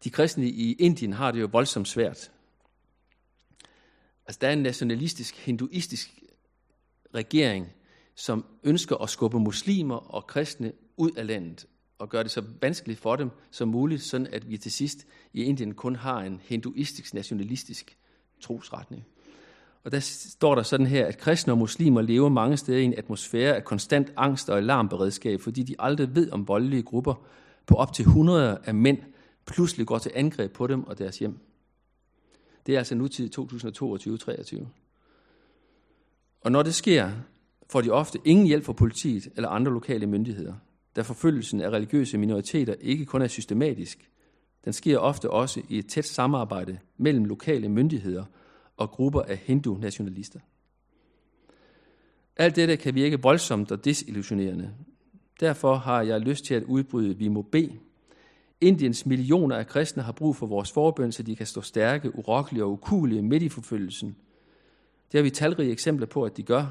De 0.04 0.10
kristne 0.10 0.50
i 0.50 0.74
Indien 0.74 1.14
har 1.14 1.32
det 1.32 1.42
jo 1.42 1.50
voldsomt 1.52 1.88
svært. 1.88 2.32
Altså, 4.26 4.40
der 4.42 4.48
er 4.48 4.54
en 4.54 4.64
nationalistisk, 4.64 5.36
hinduistisk 5.36 6.24
regering, 7.14 7.68
som 8.16 8.46
ønsker 8.64 8.96
at 8.96 9.10
skubbe 9.10 9.40
muslimer 9.40 9.96
og 9.96 10.28
kristne 10.28 10.72
ud 10.98 11.12
af 11.12 11.28
landet 11.28 11.66
og 12.00 12.10
gøre 12.10 12.24
det 12.24 12.32
så 12.32 12.44
vanskeligt 12.62 13.00
for 13.00 13.16
dem 13.16 13.30
som 13.52 13.68
muligt, 13.68 14.02
sådan 14.02 14.28
at 14.28 14.50
vi 14.50 14.58
til 14.58 14.72
sidst 14.72 15.08
i 15.34 15.44
Indien 15.44 15.74
kun 15.74 15.96
har 15.96 16.20
en 16.20 16.42
hinduistisk, 16.44 17.14
nationalistisk 17.14 17.98
trosretning. 18.42 19.06
Og 19.88 19.92
der 19.92 20.00
står 20.00 20.56
der 20.56 20.64
sådan 20.64 20.86
her, 20.86 21.06
at 21.06 21.18
kristne 21.18 21.54
og 21.54 21.58
muslimer 21.58 22.02
lever 22.02 22.30
mange 22.30 22.58
steder 22.58 22.78
i 22.78 22.84
en 22.84 22.94
atmosfære 22.98 23.56
af 23.56 23.64
konstant 23.64 24.14
angst 24.18 24.50
og 24.50 24.58
alarmberedskab, 24.58 25.42
fordi 25.42 25.64
de 25.64 25.76
aldrig 25.80 26.16
ved 26.16 26.32
om 26.32 26.48
voldelige 26.48 26.84
grupper 26.84 27.28
på 27.66 27.76
op 27.76 27.94
til 27.94 28.04
100 28.04 28.62
af 28.66 28.76
mænd 28.76 28.98
pludselig 29.46 29.88
går 29.88 29.98
til 29.98 30.12
angreb 30.16 30.52
på 30.52 30.68
dem 30.68 30.84
og 30.84 30.98
deres 30.98 31.20
hjem. 31.20 31.40
Det 32.66 32.74
er 32.74 32.78
altså 32.78 32.96
nutid 32.96 33.30
2022-23. 33.40 34.66
Og 36.42 36.52
når 36.52 36.64
det 36.64 36.76
sker, 36.76 37.12
får 37.70 37.82
de 37.82 37.92
ofte 37.92 38.20
ingen 38.26 38.48
hjælp 38.48 38.64
fra 38.64 38.74
politiet 38.74 39.28
eller 39.36 39.50
andre 39.50 39.72
lokale 39.72 40.08
myndigheder, 40.08 40.54
da 40.96 41.02
forfølgelsen 41.02 41.62
af 41.62 41.70
religiøse 41.70 42.18
minoriteter 42.18 42.76
ikke 42.82 43.06
kun 43.06 43.22
er 43.22 43.28
systematisk. 43.28 44.10
Den 44.66 44.74
sker 44.74 44.98
ofte 44.98 45.30
også 45.30 45.62
i 45.70 45.78
et 45.78 45.88
tæt 45.88 46.06
samarbejde 46.06 46.80
mellem 46.98 47.26
lokale 47.26 47.70
myndigheder 47.70 48.26
og 48.78 48.90
grupper 48.90 49.22
af 49.22 49.38
hindu-nationalister. 49.38 50.40
Alt 52.38 52.56
dette 52.56 52.78
kan 52.78 52.96
virke 52.96 53.22
voldsomt 53.22 53.72
og 53.72 53.86
desillusionerende. 53.86 54.74
Derfor 55.40 55.76
har 55.76 56.02
jeg 56.02 56.20
lyst 56.20 56.46
til 56.46 56.54
at 56.54 56.64
udbryde, 56.64 57.18
vi 57.18 57.28
må 57.28 57.42
bede. 57.42 57.74
Indiens 58.62 59.06
millioner 59.06 59.56
af 59.56 59.68
kristne 59.68 60.04
har 60.04 60.12
brug 60.12 60.36
for 60.36 60.46
vores 60.46 60.72
forbøn, 60.72 61.12
så 61.12 61.24
de 61.24 61.36
kan 61.36 61.46
stå 61.46 61.62
stærke, 61.62 62.16
urokkelige 62.16 62.64
og 62.64 62.72
ukulige 62.72 63.22
midt 63.22 63.44
i 63.44 63.50
forfølgelsen. 63.50 64.16
Det 65.12 65.18
har 65.18 65.24
vi 65.24 65.30
talrige 65.30 65.72
eksempler 65.72 66.08
på, 66.08 66.24
at 66.24 66.38
de 66.38 66.44
gør. 66.44 66.66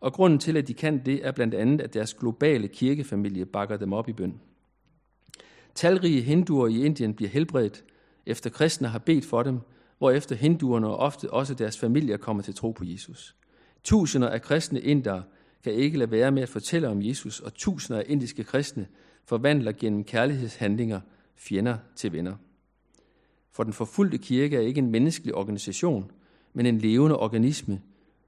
Og 0.00 0.12
grunden 0.12 0.38
til, 0.38 0.56
at 0.56 0.68
de 0.68 0.74
kan 0.74 1.04
det, 1.06 1.26
er 1.26 1.32
blandt 1.32 1.54
andet, 1.54 1.80
at 1.80 1.94
deres 1.94 2.14
globale 2.14 2.68
kirkefamilie 2.68 3.46
bakker 3.46 3.76
dem 3.76 3.92
op 3.92 4.08
i 4.08 4.12
bøn. 4.12 4.40
Talrige 5.74 6.22
hinduer 6.22 6.68
i 6.68 6.84
Indien 6.84 7.14
bliver 7.14 7.28
helbredt, 7.28 7.84
efter 8.26 8.50
kristne 8.50 8.88
har 8.88 8.98
bedt 8.98 9.24
for 9.24 9.42
dem, 9.42 9.60
hvorefter 10.02 10.36
hinduerne 10.36 10.86
og 10.86 10.96
ofte 10.96 11.32
også 11.32 11.54
deres 11.54 11.78
familier 11.78 12.16
kommer 12.16 12.42
til 12.42 12.54
tro 12.54 12.70
på 12.70 12.84
Jesus. 12.84 13.36
Tusinder 13.84 14.28
af 14.28 14.42
kristne 14.42 14.80
indere 14.80 15.22
kan 15.64 15.72
ikke 15.72 15.98
lade 15.98 16.10
være 16.10 16.30
med 16.30 16.42
at 16.42 16.48
fortælle 16.48 16.88
om 16.88 17.02
Jesus, 17.02 17.40
og 17.40 17.54
tusinder 17.54 18.00
af 18.00 18.04
indiske 18.08 18.44
kristne 18.44 18.86
forvandler 19.24 19.72
gennem 19.72 20.04
kærlighedshandlinger 20.04 21.00
fjender 21.36 21.76
til 21.96 22.12
venner. 22.12 22.36
For 23.50 23.62
den 23.62 23.72
forfulgte 23.72 24.18
kirke 24.18 24.56
er 24.56 24.60
ikke 24.60 24.78
en 24.78 24.90
menneskelig 24.90 25.34
organisation, 25.34 26.10
men 26.52 26.66
en 26.66 26.78
levende 26.78 27.18
organisme, 27.18 27.80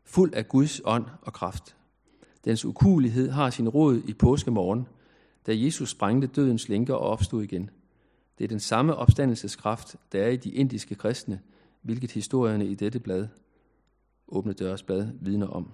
fuld 0.05 0.35
af 0.35 0.49
Guds 0.49 0.81
ånd 0.85 1.05
og 1.23 1.33
kraft. 1.33 1.77
Dens 2.45 2.65
ukulighed 2.65 3.31
har 3.31 3.51
sin 3.51 3.69
rod 3.69 4.03
i 4.09 4.13
påskemorgen, 4.13 4.89
da 5.47 5.53
Jesus 5.55 5.91
sprængte 5.91 6.27
dødens 6.27 6.69
lænker 6.69 6.95
og 6.95 7.11
opstod 7.11 7.43
igen. 7.43 7.71
Det 8.39 8.45
er 8.45 8.49
den 8.49 8.61
samme 8.61 8.95
opstandelseskraft, 8.95 9.97
der 10.13 10.23
er 10.23 10.29
i 10.29 10.37
de 10.37 10.51
indiske 10.51 10.95
kristne, 10.95 11.41
hvilket 11.85 12.13
historierne 12.13 12.67
i 12.67 12.75
dette 12.75 13.01
blad, 13.01 13.29
Åbne 14.29 14.53
Dørs 14.53 14.83
blad, 14.83 15.09
vidner 15.21 15.47
om. 15.47 15.73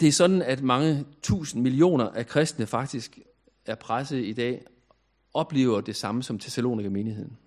Det 0.00 0.08
er 0.08 0.12
sådan, 0.12 0.42
at 0.42 0.62
mange 0.62 1.06
tusind 1.22 1.62
millioner 1.62 2.10
af 2.10 2.26
kristne 2.26 2.66
faktisk 2.66 3.18
er 3.66 3.74
presset 3.74 4.24
i 4.24 4.32
dag, 4.32 4.66
oplever 5.34 5.80
det 5.80 5.96
samme 5.96 6.22
som 6.22 6.38
Thessalonika 6.38 6.88
menigheden. 6.88 7.38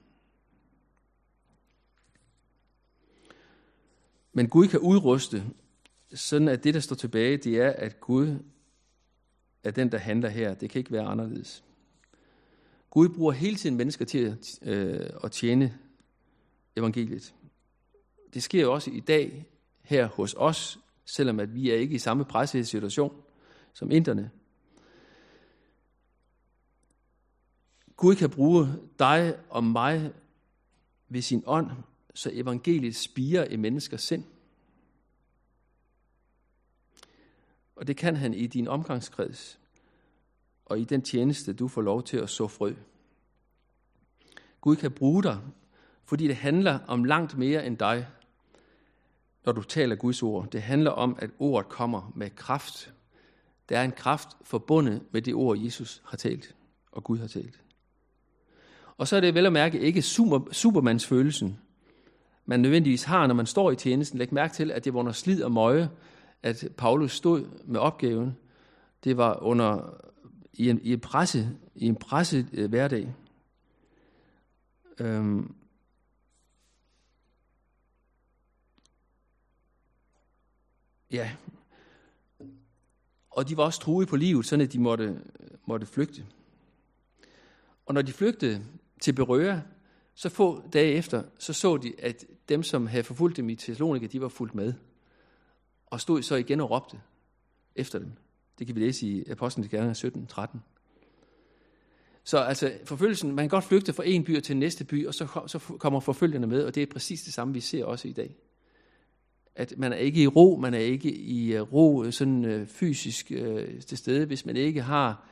Men 4.33 4.49
Gud 4.49 4.67
kan 4.67 4.79
udruste, 4.79 5.43
sådan 6.13 6.47
at 6.47 6.63
det, 6.63 6.73
der 6.73 6.79
står 6.79 6.95
tilbage, 6.95 7.37
det 7.37 7.61
er, 7.61 7.69
at 7.69 7.99
Gud 7.99 8.39
er 9.63 9.71
den, 9.71 9.91
der 9.91 9.97
handler 9.97 10.29
her. 10.29 10.53
Det 10.53 10.69
kan 10.69 10.79
ikke 10.79 10.91
være 10.91 11.05
anderledes. 11.05 11.64
Gud 12.95 13.09
bruger 13.09 13.31
hele 13.31 13.55
tiden 13.55 13.75
mennesker 13.75 14.05
til 14.05 14.17
at, 14.17 14.59
øh, 14.61 15.09
at 15.23 15.31
tjene 15.31 15.77
evangeliet. 16.75 17.33
Det 18.33 18.43
sker 18.43 18.61
jo 18.61 18.73
også 18.73 18.91
i 18.91 18.99
dag 18.99 19.45
her 19.81 20.07
hos 20.07 20.35
os, 20.37 20.79
selvom 21.05 21.39
at 21.39 21.55
vi 21.55 21.71
er 21.71 21.75
ikke 21.75 21.95
i 21.95 21.99
samme 21.99 22.25
pressede 22.25 22.65
situation 22.65 23.23
som 23.73 23.91
inderne. 23.91 24.31
Gud 27.95 28.15
kan 28.15 28.29
bruge 28.29 28.67
dig 28.99 29.37
og 29.49 29.63
mig 29.63 30.13
ved 31.09 31.21
sin 31.21 31.43
ånd, 31.45 31.71
så 32.13 32.29
evangeliet 32.33 32.95
spiger 32.95 33.45
i 33.45 33.55
menneskers 33.55 34.01
sind. 34.03 34.23
Og 37.75 37.87
det 37.87 37.97
kan 37.97 38.15
han 38.15 38.33
i 38.33 38.47
din 38.47 38.67
omgangskreds 38.67 39.59
og 40.65 40.79
i 40.79 40.83
den 40.83 41.01
tjeneste, 41.01 41.53
du 41.53 41.67
får 41.67 41.81
lov 41.81 42.03
til 42.03 42.17
at 42.17 42.29
så 42.29 42.47
frø. 42.47 42.73
Gud 44.61 44.75
kan 44.75 44.91
bruge 44.91 45.23
dig, 45.23 45.39
fordi 46.05 46.27
det 46.27 46.35
handler 46.35 46.79
om 46.87 47.03
langt 47.03 47.37
mere 47.37 47.65
end 47.65 47.77
dig, 47.77 48.07
når 49.45 49.51
du 49.51 49.63
taler 49.63 49.95
Guds 49.95 50.23
ord. 50.23 50.49
Det 50.51 50.61
handler 50.61 50.91
om, 50.91 51.15
at 51.19 51.29
ordet 51.39 51.69
kommer 51.69 52.11
med 52.15 52.29
kraft. 52.35 52.93
Der 53.69 53.79
er 53.79 53.83
en 53.83 53.91
kraft 53.91 54.29
forbundet 54.41 55.01
med 55.11 55.21
det 55.21 55.33
ord, 55.33 55.57
Jesus 55.57 56.01
har 56.05 56.17
talt, 56.17 56.55
og 56.91 57.03
Gud 57.03 57.17
har 57.17 57.27
talt. 57.27 57.61
Og 58.97 59.07
så 59.07 59.15
er 59.15 59.19
det 59.19 59.33
vel 59.33 59.45
at 59.45 59.53
mærke 59.53 59.79
ikke 59.79 60.01
super, 60.01 60.51
supermandsfølelsen, 60.51 61.59
man 62.45 62.59
nødvendigvis 62.59 63.03
har, 63.03 63.27
når 63.27 63.35
man 63.35 63.45
står 63.45 63.71
i 63.71 63.75
tjenesten. 63.75 64.19
Læg 64.19 64.33
mærke 64.33 64.53
til, 64.53 64.71
at 64.71 64.85
det 64.85 64.93
var 64.93 64.99
under 64.99 65.11
slid 65.11 65.43
og 65.43 65.51
møje, 65.51 65.89
at 66.43 66.67
Paulus 66.77 67.11
stod 67.11 67.45
med 67.65 67.79
opgaven. 67.79 68.37
Det 69.03 69.17
var 69.17 69.43
under 69.43 69.99
i 70.57 70.69
en, 70.69 70.81
i 70.81 70.93
en 70.93 70.99
presse, 70.99 71.49
i 71.75 71.85
en 71.85 71.95
presse 71.95 72.47
øh, 72.53 72.69
hverdag. 72.69 73.15
Øhm, 74.99 75.55
ja. 81.11 81.35
Og 83.29 83.49
de 83.49 83.57
var 83.57 83.63
også 83.63 83.79
truet 83.79 84.07
på 84.07 84.15
livet, 84.15 84.45
sådan 84.45 84.65
at 84.65 84.73
de 84.73 84.79
måtte, 84.79 85.21
måtte 85.65 85.85
flygte. 85.85 86.25
Og 87.85 87.93
når 87.93 88.01
de 88.01 88.13
flygtede 88.13 88.65
til 89.01 89.13
Berøa, 89.13 89.61
så 90.13 90.29
få 90.29 90.69
dage 90.69 90.93
efter, 90.93 91.23
så 91.39 91.53
så 91.53 91.77
de, 91.77 91.93
at 91.99 92.25
dem, 92.49 92.63
som 92.63 92.87
havde 92.87 93.03
forfulgt 93.03 93.37
dem 93.37 93.49
i 93.49 93.55
Thessalonika, 93.55 94.05
de 94.05 94.21
var 94.21 94.27
fulgt 94.27 94.55
med. 94.55 94.73
Og 95.85 96.01
stod 96.01 96.21
så 96.21 96.35
igen 96.35 96.61
og 96.61 96.71
råbte 96.71 97.01
efter 97.75 97.99
dem. 97.99 98.11
Det 98.59 98.67
kan 98.67 98.75
vi 98.75 98.81
læse 98.81 99.07
i 99.07 99.29
Apostlenes 99.29 99.69
Gerninger 99.69 99.93
17, 99.93 100.27
13. 100.27 100.61
Så 102.23 102.37
altså, 102.37 102.73
forfølgelsen, 102.85 103.35
man 103.35 103.43
kan 103.43 103.49
godt 103.49 103.63
flygte 103.63 103.93
fra 103.93 104.03
en 104.05 104.23
by 104.23 104.39
til 104.39 104.57
næste 104.57 104.83
by, 104.83 105.07
og 105.07 105.13
så, 105.13 105.27
så 105.47 105.59
kommer 105.59 105.99
forfølgerne 105.99 106.47
med, 106.47 106.63
og 106.63 106.75
det 106.75 106.83
er 106.83 106.87
præcis 106.91 107.21
det 107.21 107.33
samme, 107.33 107.53
vi 107.53 107.59
ser 107.59 107.85
også 107.85 108.07
i 108.07 108.11
dag. 108.11 108.35
At 109.55 109.73
man 109.77 109.93
er 109.93 109.97
ikke 109.97 110.21
i 110.21 110.27
ro, 110.27 110.57
man 110.61 110.73
er 110.73 110.79
ikke 110.79 111.11
i 111.11 111.53
øh, 111.53 111.61
ro 111.61 112.03
øh, 112.03 112.13
sådan 112.13 112.45
øh, 112.45 112.67
fysisk 112.67 113.31
øh, 113.31 113.81
til 113.81 113.97
stede, 113.97 114.25
hvis 114.25 114.45
man 114.45 114.57
ikke 114.57 114.81
har, 114.81 115.27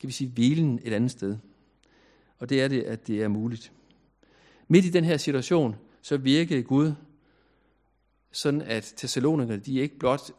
kan 0.00 0.06
vi 0.06 0.12
sige, 0.12 0.30
hvilen 0.30 0.80
et 0.82 0.92
andet 0.92 1.10
sted. 1.10 1.36
Og 2.38 2.48
det 2.48 2.62
er 2.62 2.68
det, 2.68 2.82
at 2.82 3.06
det 3.06 3.22
er 3.22 3.28
muligt. 3.28 3.72
Midt 4.68 4.84
i 4.84 4.90
den 4.90 5.04
her 5.04 5.16
situation, 5.16 5.76
så 6.02 6.16
virkede 6.16 6.62
Gud 6.62 6.92
sådan, 8.32 8.62
at 8.62 8.94
Thessalonikerne, 8.96 9.56
de 9.56 9.78
ikke 9.78 9.98
blot 9.98 10.30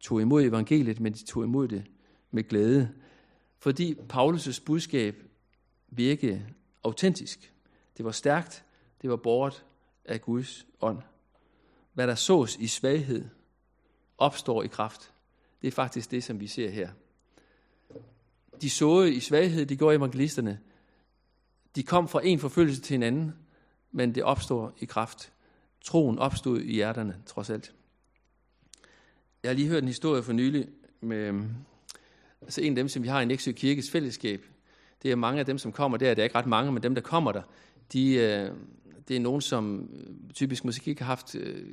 tog 0.00 0.20
imod 0.20 0.42
evangeliet, 0.42 1.00
men 1.00 1.12
de 1.12 1.24
tog 1.24 1.44
imod 1.44 1.68
det 1.68 1.84
med 2.30 2.48
glæde. 2.48 2.90
Fordi 3.58 3.94
Paulus' 4.12 4.64
budskab 4.64 5.22
virkede 5.88 6.46
autentisk. 6.84 7.52
Det 7.96 8.04
var 8.04 8.10
stærkt, 8.10 8.64
det 9.02 9.10
var 9.10 9.16
båret 9.16 9.64
af 10.04 10.20
Guds 10.20 10.66
ånd. 10.80 11.02
Hvad 11.92 12.06
der 12.06 12.14
sås 12.14 12.56
i 12.56 12.66
svaghed, 12.66 13.24
opstår 14.18 14.62
i 14.62 14.66
kraft. 14.66 15.12
Det 15.62 15.68
er 15.68 15.72
faktisk 15.72 16.10
det, 16.10 16.24
som 16.24 16.40
vi 16.40 16.46
ser 16.46 16.70
her. 16.70 16.90
De 18.60 18.70
såede 18.70 19.14
i 19.14 19.20
svaghed, 19.20 19.66
de 19.66 19.76
gjorde 19.76 19.96
evangelisterne. 19.96 20.60
De 21.76 21.82
kom 21.82 22.08
fra 22.08 22.20
en 22.24 22.38
forfølgelse 22.38 22.80
til 22.80 22.94
en 22.94 23.02
anden, 23.02 23.34
men 23.92 24.14
det 24.14 24.22
opstår 24.22 24.72
i 24.78 24.84
kraft. 24.84 25.32
Troen 25.80 26.18
opstod 26.18 26.60
i 26.60 26.74
hjerterne, 26.74 27.22
trods 27.26 27.50
alt. 27.50 27.74
Jeg 29.48 29.54
har 29.54 29.56
lige 29.56 29.68
hørt 29.68 29.82
en 29.82 29.88
historie 29.88 30.22
for 30.22 30.32
nylig 30.32 30.68
med 31.00 31.16
øhm, 31.16 31.48
altså 32.42 32.60
en 32.60 32.72
af 32.72 32.76
dem, 32.76 32.88
som 32.88 33.02
vi 33.02 33.08
har 33.08 33.20
i 33.20 33.24
Næksø 33.24 33.52
Kirkes 33.52 33.90
fællesskab. 33.90 34.44
Det 35.02 35.10
er 35.10 35.16
mange 35.16 35.40
af 35.40 35.46
dem, 35.46 35.58
som 35.58 35.72
kommer 35.72 35.98
der. 35.98 36.14
Det 36.14 36.22
er 36.22 36.24
ikke 36.24 36.38
ret 36.38 36.46
mange, 36.46 36.72
men 36.72 36.82
dem, 36.82 36.94
der 36.94 37.02
kommer 37.02 37.32
der, 37.32 37.42
de, 37.92 38.14
øh, 38.14 38.50
det 39.08 39.16
er 39.16 39.20
nogen, 39.20 39.40
som 39.40 39.90
øh, 39.92 40.32
typisk 40.34 40.64
måske 40.64 40.90
ikke 40.90 41.02
har 41.02 41.06
haft 41.06 41.34
øh, 41.34 41.66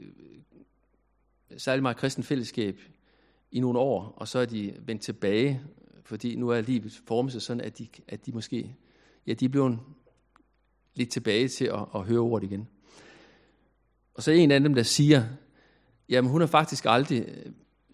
særlig 1.58 1.82
meget 1.82 1.98
kristen 1.98 2.24
fællesskab 2.24 2.80
i 3.52 3.60
nogle 3.60 3.80
år, 3.80 4.14
og 4.18 4.28
så 4.28 4.40
er 4.40 4.46
de 4.46 4.74
vendt 4.86 5.02
tilbage, 5.02 5.62
fordi 6.04 6.36
nu 6.36 6.50
er 6.50 6.62
livet 6.62 7.02
formet 7.08 7.32
sig 7.32 7.42
sådan, 7.42 7.62
at 7.62 7.78
de, 7.78 7.88
at 8.08 8.26
de 8.26 8.32
måske, 8.32 8.76
ja, 9.28 9.34
de 9.34 9.46
er 9.46 9.50
blevet 9.50 9.80
lidt 10.94 11.10
tilbage 11.10 11.48
til 11.48 11.66
at, 11.66 11.86
at 11.96 12.02
høre 12.02 12.20
ordet 12.20 12.52
igen. 12.52 12.68
Og 14.14 14.24
så 14.24 14.32
er 14.32 14.36
en 14.36 14.52
af 14.52 14.60
dem, 14.60 14.74
der 14.74 14.84
siger, 14.84 15.24
jamen 16.10 16.32
hun 16.32 16.42
har 16.42 16.48
faktisk 16.48 16.86
aldrig, 16.88 17.26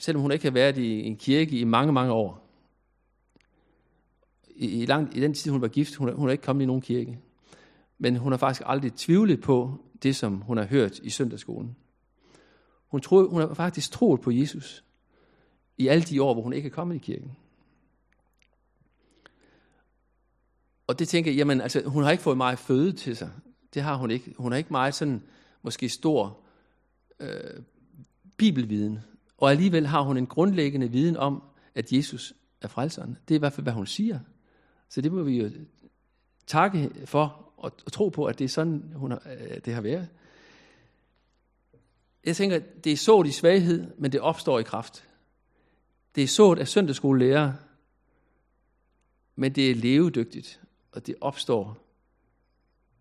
selvom 0.01 0.21
hun 0.21 0.31
ikke 0.31 0.45
har 0.45 0.51
været 0.51 0.77
i 0.77 1.03
en 1.03 1.15
kirke 1.15 1.59
i 1.59 1.63
mange, 1.63 1.93
mange 1.93 2.13
år, 2.13 2.47
i, 4.55 4.81
i, 4.81 4.85
lang, 4.85 5.17
i 5.17 5.21
den 5.21 5.33
tid, 5.33 5.51
hun 5.51 5.61
var 5.61 5.67
gift, 5.67 5.95
hun, 5.95 6.13
hun 6.13 6.27
er 6.27 6.31
ikke 6.31 6.43
kommet 6.43 6.63
i 6.63 6.65
nogen 6.65 6.81
kirke, 6.81 7.19
men 7.97 8.15
hun 8.15 8.31
har 8.31 8.37
faktisk 8.37 8.61
aldrig 8.65 8.93
tvivlet 8.93 9.41
på 9.41 9.77
det, 10.03 10.15
som 10.15 10.35
hun 10.41 10.57
har 10.57 10.65
hørt 10.65 10.99
i 10.99 11.09
søndagsskolen. 11.09 11.75
Hun, 12.87 13.01
troede, 13.01 13.29
hun 13.29 13.41
har 13.41 13.53
faktisk 13.53 13.91
troet 13.91 14.21
på 14.21 14.31
Jesus 14.31 14.83
i 15.77 15.87
alle 15.87 16.03
de 16.03 16.23
år, 16.23 16.33
hvor 16.33 16.43
hun 16.43 16.53
ikke 16.53 16.67
er 16.67 16.71
kommet 16.71 16.95
i 16.95 16.99
kirken. 16.99 17.31
Og 20.87 20.99
det 20.99 21.07
tænker 21.07 21.31
jeg, 21.31 21.37
jamen 21.37 21.61
altså, 21.61 21.83
hun 21.85 22.03
har 22.03 22.11
ikke 22.11 22.23
fået 22.23 22.37
meget 22.37 22.59
føde 22.59 22.91
til 22.91 23.15
sig. 23.15 23.31
Det 23.73 23.81
har 23.81 23.95
hun 23.95 24.11
ikke. 24.11 24.33
Hun 24.37 24.51
har 24.51 24.57
ikke 24.57 24.71
meget 24.71 24.93
sådan, 24.93 25.23
måske 25.61 25.89
stor 25.89 26.39
øh, 27.19 27.63
bibelviden. 28.37 28.99
Og 29.41 29.51
alligevel 29.51 29.87
har 29.87 30.01
hun 30.01 30.17
en 30.17 30.27
grundlæggende 30.27 30.91
viden 30.91 31.17
om, 31.17 31.43
at 31.75 31.93
Jesus 31.93 32.33
er 32.61 32.67
frelseren. 32.67 33.17
Det 33.27 33.33
er 33.33 33.37
i 33.37 33.39
hvert 33.39 33.53
fald, 33.53 33.65
hvad 33.65 33.73
hun 33.73 33.87
siger. 33.87 34.19
Så 34.89 35.01
det 35.01 35.11
må 35.11 35.23
vi 35.23 35.41
jo 35.41 35.51
takke 36.47 36.91
for 37.05 37.53
og, 37.57 37.71
og 37.85 37.91
tro 37.91 38.09
på, 38.09 38.25
at 38.25 38.39
det 38.39 38.45
er 38.45 38.49
sådan, 38.49 38.91
hun 38.95 39.11
har, 39.11 39.21
det 39.65 39.73
har 39.73 39.81
været. 39.81 40.09
jeg 42.23 42.35
tænker, 42.35 42.59
det 42.59 42.91
er 42.91 42.97
sået 42.97 43.27
i 43.27 43.31
svaghed, 43.31 43.91
men 43.97 44.11
det 44.11 44.19
opstår 44.19 44.59
i 44.59 44.63
kraft. 44.63 45.07
Det 46.15 46.23
er 46.23 46.27
sået 46.27 46.59
af 46.59 46.67
søndagsskolelærer, 46.67 47.53
men 49.35 49.55
det 49.55 49.71
er 49.71 49.75
levedygtigt, 49.75 50.61
og 50.91 51.07
det 51.07 51.15
opstår 51.21 51.77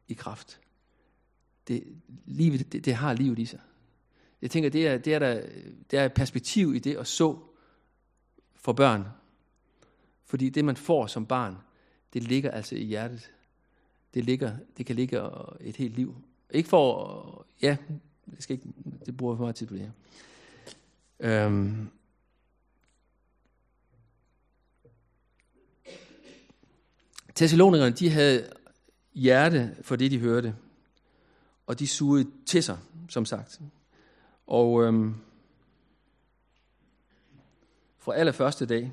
i 0.09 0.15
kraft. 0.15 0.61
Det, 1.69 1.85
livet, 2.25 2.73
det, 2.73 2.85
det 2.85 2.95
har 2.95 3.15
livet 3.15 3.39
i 3.39 3.45
sig. 3.45 3.61
Jeg 4.43 4.51
tænker, 4.51 4.71
det 4.71 4.87
er, 4.87 4.99
det 4.99 5.15
er, 5.15 5.19
der, 5.19 5.43
der 5.91 6.01
er 6.01 6.09
perspektiv 6.09 6.75
i 6.75 6.79
det 6.79 6.97
at 6.97 7.07
så 7.07 7.39
for 8.57 8.73
børn. 8.73 9.05
Fordi 10.25 10.49
det, 10.49 10.65
man 10.65 10.77
får 10.77 11.07
som 11.07 11.27
barn, 11.27 11.57
det 12.13 12.23
ligger 12.23 12.51
altså 12.51 12.75
i 12.75 12.85
hjertet. 12.85 13.31
Det, 14.15 14.25
ligger, 14.25 14.57
det 14.77 14.87
kan 14.87 14.97
ligge 14.97 15.21
et 15.61 15.77
helt 15.77 15.97
liv. 15.97 16.17
Ikke 16.51 16.69
for, 16.69 17.47
ja, 17.63 17.77
jeg 18.27 18.37
skal 18.39 18.55
ikke, 18.55 18.69
det 19.07 19.17
bruger 19.17 19.37
for 19.37 19.43
meget 19.43 19.57
tid 19.57 19.67
på 19.67 19.75
det 19.75 19.83
her. 19.83 19.91
Øhm. 21.21 21.89
Thessalonikerne, 27.35 27.93
de 27.93 28.11
havde 28.11 28.53
hjerte 29.15 29.77
for 29.83 29.97
det, 29.97 30.11
de 30.11 30.19
hørte. 30.19 30.55
Og 31.67 31.79
de 31.79 31.87
sugede 31.87 32.31
til 32.47 32.63
sig, 32.63 32.79
som 33.09 33.25
sagt. 33.25 33.61
Og 34.51 34.85
øhm, 34.85 35.15
fra 37.99 38.15
allerførste 38.15 38.67
dag, 38.67 38.93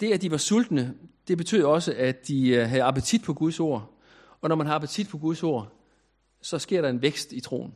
det, 0.00 0.12
at 0.12 0.22
de 0.22 0.30
var 0.30 0.36
sultne, 0.36 0.94
det 1.28 1.38
betød 1.38 1.64
også, 1.64 1.94
at 1.96 2.28
de 2.28 2.48
øh, 2.48 2.68
havde 2.68 2.82
appetit 2.82 3.22
på 3.22 3.34
Guds 3.34 3.60
ord. 3.60 3.94
Og 4.40 4.48
når 4.48 4.56
man 4.56 4.66
har 4.66 4.74
appetit 4.74 5.08
på 5.08 5.18
Guds 5.18 5.42
ord, 5.42 5.72
så 6.40 6.58
sker 6.58 6.82
der 6.82 6.88
en 6.88 7.02
vækst 7.02 7.32
i 7.32 7.40
troen. 7.40 7.74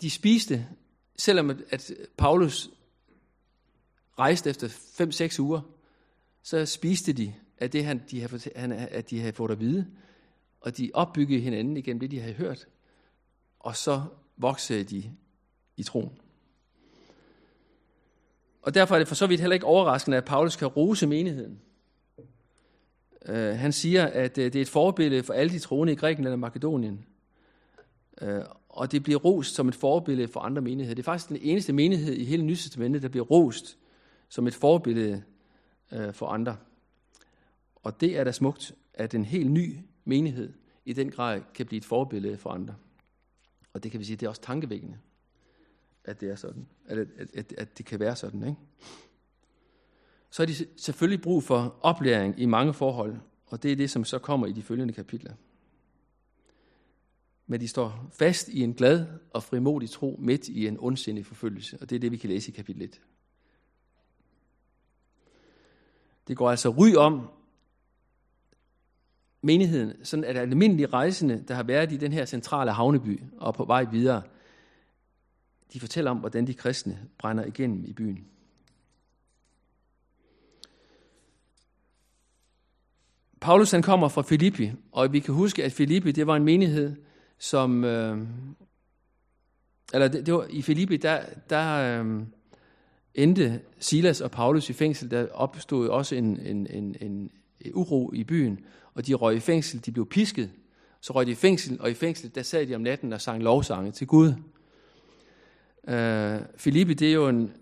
De 0.00 0.10
spiste, 0.10 0.68
selvom 1.16 1.50
at 1.70 1.92
Paulus 2.16 2.70
rejste 4.18 4.50
efter 4.50 4.68
5-6 4.68 5.40
uger, 5.40 5.60
så 6.42 6.66
spiste 6.66 7.12
de 7.12 7.34
af 7.58 7.70
det, 7.70 7.84
han, 7.84 8.02
de 8.10 8.20
havde, 8.20 8.40
han, 8.56 8.72
at 8.72 9.10
de 9.10 9.20
havde 9.20 9.32
fået 9.32 9.50
at 9.50 9.60
vide, 9.60 9.86
og 10.60 10.76
de 10.76 10.90
opbyggede 10.94 11.40
hinanden 11.40 11.76
igennem 11.76 12.00
det, 12.00 12.10
de 12.10 12.20
havde 12.20 12.34
hørt, 12.34 12.66
og 13.60 13.76
så 13.76 14.02
voksede 14.36 14.84
de 14.84 15.12
i 15.76 15.82
troen. 15.82 16.18
Og 18.62 18.74
derfor 18.74 18.94
er 18.94 18.98
det 18.98 19.08
for 19.08 19.14
så 19.14 19.26
vidt 19.26 19.40
heller 19.40 19.54
ikke 19.54 19.66
overraskende, 19.66 20.16
at 20.16 20.24
Paulus 20.24 20.56
kan 20.56 20.68
rose 20.68 21.06
menigheden. 21.06 21.60
Uh, 23.28 23.34
han 23.34 23.72
siger, 23.72 24.06
at 24.06 24.38
uh, 24.38 24.44
det 24.44 24.56
er 24.56 24.60
et 24.60 24.68
forbillede 24.68 25.22
for 25.22 25.34
alle 25.34 25.52
de 25.52 25.58
troende 25.58 25.92
i 25.92 25.96
Grækenland 25.96 26.32
og 26.32 26.38
Makedonien. 26.38 27.06
Uh, 28.22 28.28
og 28.68 28.92
det 28.92 29.02
bliver 29.02 29.18
rost 29.18 29.54
som 29.54 29.68
et 29.68 29.74
forbillede 29.74 30.28
for 30.28 30.40
andre 30.40 30.62
menigheder. 30.62 30.94
Det 30.94 31.02
er 31.02 31.04
faktisk 31.04 31.28
den 31.28 31.38
eneste 31.42 31.72
menighed 31.72 32.14
i 32.14 32.24
hele 32.24 32.42
Nye 32.42 32.56
der 33.02 33.08
bliver 33.08 33.24
rost 33.24 33.78
som 34.28 34.46
et 34.46 34.54
forbillede 34.54 35.22
øh, 35.92 36.12
for 36.12 36.26
andre. 36.26 36.56
Og 37.74 38.00
det 38.00 38.18
er 38.18 38.24
da 38.24 38.32
smukt, 38.32 38.72
at 38.94 39.14
en 39.14 39.24
helt 39.24 39.50
ny 39.50 39.78
menighed 40.04 40.52
i 40.84 40.92
den 40.92 41.10
grad 41.10 41.40
kan 41.54 41.66
blive 41.66 41.78
et 41.78 41.84
forbillede 41.84 42.36
for 42.36 42.50
andre. 42.50 42.74
Og 43.72 43.82
det 43.82 43.90
kan 43.90 44.00
vi 44.00 44.04
sige, 44.04 44.16
det 44.16 44.26
er 44.26 44.30
også 44.30 44.42
tankevækkende 44.42 44.98
at 46.06 46.20
det 46.20 46.30
er 46.30 46.36
sådan. 46.36 46.66
At, 46.86 46.98
at, 46.98 47.08
at, 47.34 47.52
at 47.58 47.78
det 47.78 47.86
kan 47.86 48.00
være 48.00 48.16
sådan. 48.16 48.42
Ikke? 48.42 48.60
Så 50.30 50.42
er 50.42 50.46
de 50.46 50.54
selvfølgelig 50.76 51.22
brug 51.22 51.42
for 51.42 51.78
oplæring 51.80 52.40
i 52.40 52.46
mange 52.46 52.74
forhold, 52.74 53.16
og 53.46 53.62
det 53.62 53.72
er 53.72 53.76
det, 53.76 53.90
som 53.90 54.04
så 54.04 54.18
kommer 54.18 54.46
i 54.46 54.52
de 54.52 54.62
følgende 54.62 54.94
kapitler. 54.94 55.34
Men 57.46 57.60
de 57.60 57.68
står 57.68 58.10
fast 58.12 58.48
i 58.48 58.62
en 58.62 58.74
glad 58.74 59.06
og 59.30 59.42
frimodig 59.42 59.90
tro 59.90 60.16
midt 60.18 60.48
i 60.48 60.66
en 60.66 60.76
ondsindig 60.80 61.26
forfølgelse, 61.26 61.78
og 61.80 61.90
det 61.90 61.96
er 61.96 62.00
det, 62.00 62.12
vi 62.12 62.16
kan 62.16 62.30
læse 62.30 62.52
i 62.52 62.54
kapitel 62.54 62.82
1. 62.82 63.00
Det 66.28 66.36
går 66.36 66.50
altså 66.50 66.68
ry 66.68 66.94
om 66.94 67.28
menigheden, 69.42 70.04
sådan 70.04 70.24
at 70.24 70.36
almindelige 70.36 70.86
rejsende, 70.86 71.44
der 71.48 71.54
har 71.54 71.62
været 71.62 71.92
i 71.92 71.96
den 71.96 72.12
her 72.12 72.24
centrale 72.24 72.72
havneby 72.72 73.22
og 73.38 73.54
på 73.54 73.64
vej 73.64 73.84
videre, 73.84 74.22
de 75.72 75.80
fortæller 75.80 76.10
om, 76.10 76.16
hvordan 76.16 76.46
de 76.46 76.54
kristne 76.54 77.08
brænder 77.18 77.44
igennem 77.44 77.84
i 77.84 77.92
byen. 77.92 78.26
Paulus 83.40 83.70
han 83.70 83.82
kommer 83.82 84.08
fra 84.08 84.22
Filippi, 84.22 84.72
og 84.92 85.12
vi 85.12 85.20
kan 85.20 85.34
huske, 85.34 85.64
at 85.64 85.72
Filippi 85.72 86.12
det 86.12 86.26
var 86.26 86.36
en 86.36 86.44
menighed, 86.44 86.96
som... 87.38 87.84
Øh, 87.84 88.18
eller 89.92 90.08
det, 90.08 90.26
det 90.26 90.34
var, 90.34 90.46
i 90.50 90.62
Filippi, 90.62 90.96
der, 90.96 91.24
der 91.50 92.00
øh, 92.02 92.22
endte 93.16 93.60
Silas 93.78 94.20
og 94.20 94.30
Paulus 94.30 94.70
i 94.70 94.72
fængsel. 94.72 95.10
Der 95.10 95.28
opstod 95.32 95.88
også 95.88 96.14
en, 96.14 96.40
en, 96.40 96.66
en, 96.70 96.96
en 97.00 97.30
uro 97.74 98.12
i 98.12 98.24
byen, 98.24 98.60
og 98.94 99.06
de 99.06 99.14
røg 99.14 99.36
i 99.36 99.40
fængsel, 99.40 99.86
de 99.86 99.92
blev 99.92 100.08
pisket. 100.08 100.50
Så 101.00 101.12
røg 101.12 101.26
de 101.26 101.30
i 101.30 101.34
fængsel, 101.34 101.80
og 101.80 101.90
i 101.90 101.94
fængsel, 101.94 102.34
der 102.34 102.42
sad 102.42 102.66
de 102.66 102.74
om 102.74 102.80
natten 102.80 103.12
og 103.12 103.20
sang 103.20 103.42
lovsange 103.42 103.92
til 103.92 104.06
Gud. 104.06 104.32
Øh, 105.88 106.40
Filippi, 106.56 106.94
det 106.94 107.08
er 107.08 107.12
jo 107.12 107.28
en, 107.28 107.52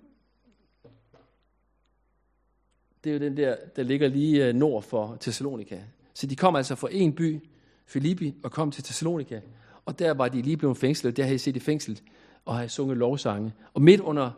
det 3.05 3.11
er 3.11 3.15
jo 3.15 3.21
den 3.21 3.37
der, 3.37 3.57
der 3.77 3.83
ligger 3.83 4.09
lige 4.09 4.47
øh, 4.47 4.55
nord 4.55 4.83
for 4.83 5.17
Thessalonika. 5.21 5.79
Så 6.15 6.27
de 6.27 6.37
kom 6.37 6.57
altså 6.57 6.75
fra 6.75 6.89
en 6.91 7.13
by, 7.13 7.49
Filippi, 7.87 8.35
og 8.45 8.51
kom 8.53 8.71
til 8.71 8.85
Thessalonika. 8.85 9.41
Og 9.85 9.99
der 9.99 10.15
var 10.15 10.29
de 10.29 10.43
lige 10.43 10.57
blevet 10.57 10.77
fængslet, 10.77 11.17
der 11.17 11.23
havde 11.23 11.35
I 11.35 11.39
set 11.39 11.57
i 11.57 11.61
fængsel, 11.61 12.01
og 12.45 12.57
havde 12.57 12.69
sunget 12.69 12.97
lovsange. 12.97 13.53
Og 13.75 13.83
midt 13.83 14.01
under 14.01 14.31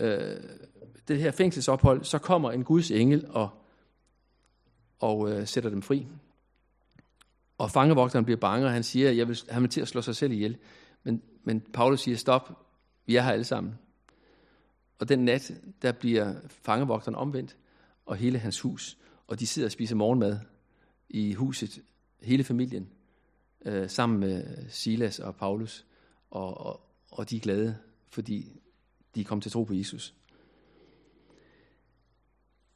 øh, 0.00 0.42
det 1.08 1.18
her 1.18 1.30
fængselsophold, 1.30 2.04
så 2.04 2.18
kommer 2.18 2.50
en 2.50 2.64
Guds 2.64 2.90
engel 2.90 3.26
og, 3.28 3.50
og 4.98 5.30
øh, 5.30 5.46
sætter 5.46 5.70
dem 5.70 5.82
fri. 5.82 6.06
Og 7.58 7.70
fangevogteren 7.70 8.24
bliver 8.24 8.40
bange, 8.40 8.66
og 8.66 8.72
han 8.72 8.82
siger, 8.82 9.10
at 9.10 9.16
jeg 9.16 9.28
vil, 9.28 9.38
han 9.48 9.62
vil 9.62 9.70
til 9.70 9.80
at 9.80 9.88
slå 9.88 10.02
sig 10.02 10.16
selv 10.16 10.32
ihjel. 10.32 10.56
Men, 11.02 11.22
men 11.44 11.60
Paulus 11.60 12.00
siger, 12.00 12.16
stop, 12.16 12.66
vi 13.06 13.16
er 13.16 13.22
her 13.22 13.32
alle 13.32 13.44
sammen. 13.44 13.78
Og 14.98 15.08
den 15.08 15.24
nat, 15.24 15.52
der 15.82 15.92
bliver 15.92 16.34
fangevogteren 16.48 17.14
omvendt, 17.14 17.56
og 18.06 18.16
hele 18.16 18.38
hans 18.38 18.60
hus, 18.60 18.98
og 19.26 19.40
de 19.40 19.46
sidder 19.46 19.68
og 19.68 19.72
spiser 19.72 19.96
morgenmad 19.96 20.38
i 21.08 21.34
huset, 21.34 21.82
hele 22.22 22.44
familien, 22.44 22.88
øh, 23.64 23.90
sammen 23.90 24.20
med 24.20 24.44
Silas 24.68 25.18
og 25.18 25.36
Paulus, 25.36 25.86
og, 26.30 26.60
og, 26.60 26.80
og 27.10 27.30
de 27.30 27.36
er 27.36 27.40
glade, 27.40 27.76
fordi 28.08 28.60
de 29.14 29.24
kom 29.24 29.40
til 29.40 29.52
tro 29.52 29.64
på 29.64 29.74
Jesus. 29.74 30.14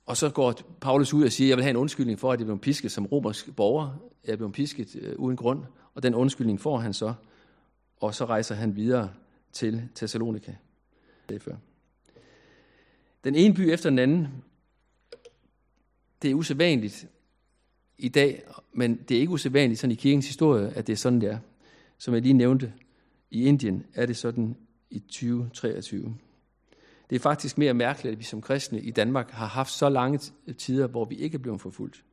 Og 0.07 0.17
så 0.17 0.31
går 0.31 0.55
Paulus 0.81 1.15
ud 1.15 1.25
og 1.25 1.33
siger, 1.33 1.49
jeg 1.49 1.57
vil 1.57 1.63
have 1.63 1.71
en 1.71 1.77
undskyldning 1.77 2.19
for, 2.19 2.33
at 2.33 2.41
jeg 2.41 2.47
blev 2.47 2.59
pisket 2.59 2.93
som 2.93 3.07
romersk 3.07 3.57
borger. 3.57 4.11
Jeg 4.25 4.39
blev 4.39 4.53
pisket 4.53 4.97
øh, 4.97 5.19
uden 5.19 5.37
grund, 5.37 5.65
og 5.95 6.03
den 6.03 6.15
undskyldning 6.15 6.61
får 6.61 6.79
han 6.79 6.93
så. 6.93 7.15
Og 7.97 8.15
så 8.15 8.25
rejser 8.25 8.55
han 8.55 8.77
videre 8.77 9.11
til 9.53 9.89
Thessalonika. 9.95 10.55
Det 11.29 11.43
før. 11.43 11.57
Den 13.25 13.35
ene 13.35 13.55
by 13.55 13.61
efter 13.61 13.91
den 13.91 13.99
anden, 13.99 14.29
det 16.23 16.31
er 16.31 16.35
usædvanligt 16.35 17.07
i 17.99 18.09
dag, 18.09 18.43
men 18.73 18.97
det 19.09 19.17
er 19.17 19.21
ikke 19.21 19.33
usædvanligt 19.33 19.81
sådan 19.81 19.93
i 19.93 19.95
kirkens 19.95 20.27
historie, 20.27 20.69
at 20.69 20.87
det 20.87 20.93
er 20.93 20.97
sådan, 20.97 21.21
det 21.21 21.31
er. 21.31 21.39
Som 21.99 22.15
jeg 22.15 22.23
lige 22.23 22.33
nævnte, 22.33 22.73
i 23.31 23.45
Indien 23.45 23.87
er 23.95 24.07
det 24.07 24.17
sådan 24.17 24.57
i 24.91 24.99
2023. 24.99 26.17
Det 27.11 27.17
er 27.17 27.21
faktisk 27.21 27.59
mere 27.59 27.75
mærkeligt, 27.75 28.13
at 28.13 28.19
vi 28.19 28.25
som 28.25 28.43
kristne 28.43 28.81
i 28.81 28.91
Danmark 28.91 29.31
har 29.31 29.47
haft 29.47 29.73
så 29.73 29.89
lange 29.89 30.21
tider, 30.59 30.87
hvor 30.87 31.05
vi 31.05 31.15
ikke 31.15 31.35
er 31.35 31.39
blevet 31.39 31.61
forfulgt. 31.61 32.05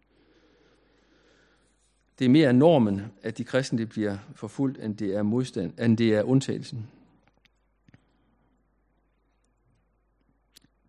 Det 2.20 2.26
er 2.26 2.30
mere 2.30 2.54
normen, 2.54 3.02
at 3.22 3.38
de 3.38 3.44
kristne 3.44 3.86
bliver 3.86 4.18
forfulgt, 4.36 4.78
end 4.78 4.98
det 4.98 5.16
er 5.16 5.24
modstand, 5.24 5.80
end 5.80 5.98
det 5.98 6.14
er 6.14 6.24
undtagelsen. 6.24 6.88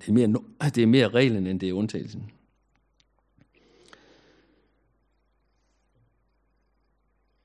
Det 0.00 0.08
er 0.08 0.12
mere, 0.12 0.42
det 0.60 0.82
er 0.82 0.86
mere 0.86 1.08
reglen, 1.08 1.46
end 1.46 1.60
det 1.60 1.68
er 1.68 1.72
undtagelsen. 1.72 2.30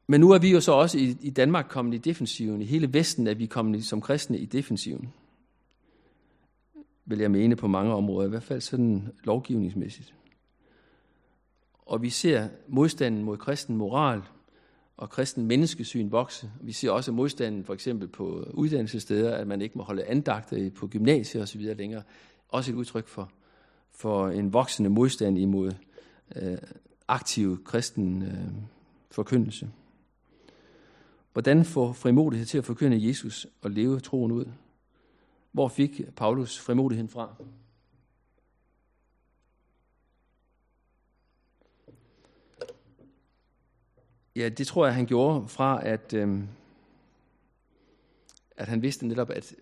Men 0.08 0.22
nu 0.22 0.32
er 0.32 0.40
vi 0.40 0.52
jo 0.52 0.62
så 0.62 0.72
også 0.72 0.98
i, 0.98 1.18
i 1.22 1.30
Danmark 1.30 1.66
kommet 1.70 1.94
i 1.94 1.98
defensiven. 1.98 2.62
I 2.62 2.66
hele 2.66 2.94
Vesten 2.94 3.28
er 3.28 3.34
vi 3.34 3.46
kommet 3.46 3.86
som 3.86 4.02
kristne 4.02 4.38
i 4.38 4.46
defensiven. 4.46 5.14
Vil 7.06 7.20
jeg 7.20 7.32
mene 7.32 7.56
på 7.56 7.68
mange 7.68 7.94
områder, 7.94 8.28
i 8.28 8.30
hvert 8.30 8.44
fald 8.44 8.62
sådan 8.62 9.08
lovgivningsmæssigt. 9.24 10.14
Og 11.74 12.02
vi 12.02 12.10
ser 12.10 12.48
modstanden 12.68 13.24
mod 13.24 13.38
kristen 13.38 13.78
moral 13.78 14.22
og 14.98 15.10
kristen 15.10 15.46
menneskesyn 15.46 16.12
vokse. 16.12 16.52
Vi 16.62 16.72
ser 16.72 16.92
også 16.92 17.12
modstanden 17.12 17.64
for 17.64 17.74
eksempel 17.74 18.08
på 18.08 18.48
uddannelsessteder, 18.54 19.36
at 19.36 19.48
man 19.48 19.62
ikke 19.62 19.78
må 19.78 19.84
holde 19.84 20.04
andagter 20.04 20.70
på 20.70 20.88
gymnasier 20.88 21.42
osv. 21.42 21.62
længere 21.62 22.04
også 22.50 22.72
et 22.72 22.76
udtryk 22.76 23.08
for, 23.08 23.32
for 23.92 24.28
en 24.28 24.54
voksende 24.54 24.90
modstand 24.90 25.38
imod 25.38 25.72
øh, 26.36 26.58
aktiv 27.08 27.64
kristen 27.64 28.24
øh, 28.24 28.48
forkyndelse. 29.12 29.70
Hvordan 31.38 31.66
få 31.66 31.94
frimodighed 31.94 32.46
til 32.46 32.58
at 32.58 32.66
forkynde 32.66 33.08
Jesus 33.08 33.48
og 33.62 33.72
leve 33.72 34.00
troen 34.00 34.32
ud? 34.32 34.46
Hvor 35.52 35.68
fik 35.68 36.02
Paulus 36.16 36.60
frimodigheden 36.60 37.10
fra? 37.10 37.36
Ja, 44.36 44.50
det 44.50 44.68
tror 44.68 44.86
jeg, 44.86 44.96
han 44.96 45.06
gjorde 45.06 45.48
fra, 45.48 45.88
at, 45.88 46.14
øh, 46.14 46.44
at 48.58 48.68
han 48.68 48.82
vidste 48.82 49.08
netop, 49.08 49.30
at 49.30 49.56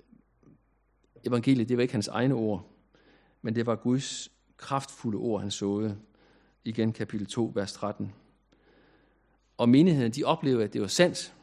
evangeliet, 1.25 1.69
det 1.69 1.77
var 1.77 1.81
ikke 1.81 1.93
hans 1.93 2.07
egne 2.07 2.33
ord, 2.33 2.67
men 3.41 3.55
det 3.55 3.65
var 3.65 3.75
Guds 3.75 4.31
kraftfulde 4.57 5.17
ord, 5.17 5.41
han 5.41 5.51
såede. 5.51 5.97
Igen 6.63 6.93
kapitel 6.93 7.27
2, 7.27 7.51
vers 7.55 7.73
13. 7.73 8.13
Og 9.57 9.69
menigheden, 9.69 10.11
de 10.11 10.23
oplevede, 10.23 10.63
at 10.63 10.73
det 10.73 10.81
var 10.81 10.87
sandt. 10.87 11.35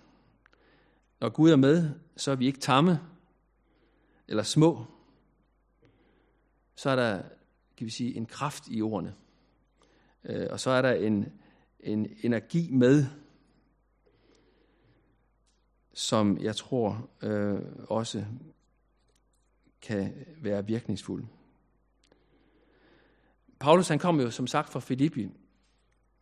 Når 1.22 1.28
Gud 1.28 1.50
er 1.50 1.56
med, 1.56 1.90
så 2.16 2.30
er 2.30 2.34
vi 2.34 2.46
ikke 2.46 2.58
tamme 2.58 3.00
eller 4.28 4.42
små. 4.42 4.84
Så 6.74 6.90
er 6.90 6.96
der, 6.96 7.22
kan 7.76 7.84
vi 7.84 7.90
sige, 7.90 8.14
en 8.14 8.26
kraft 8.26 8.64
i 8.70 8.82
ordene. 8.82 9.14
Øh, 10.24 10.46
og 10.50 10.60
så 10.60 10.70
er 10.70 10.82
der 10.82 10.92
en, 10.92 11.32
en 11.80 12.16
energi 12.22 12.70
med, 12.70 13.06
som 15.94 16.38
jeg 16.38 16.56
tror 16.56 17.10
øh, 17.22 17.60
også 17.88 18.24
kan 19.82 20.26
være 20.38 20.66
virkningsfuld. 20.66 21.24
Paulus 23.60 23.88
han 23.88 23.98
kom 23.98 24.20
jo 24.20 24.30
som 24.30 24.46
sagt 24.46 24.68
fra 24.68 24.80
Filippi 24.80 25.28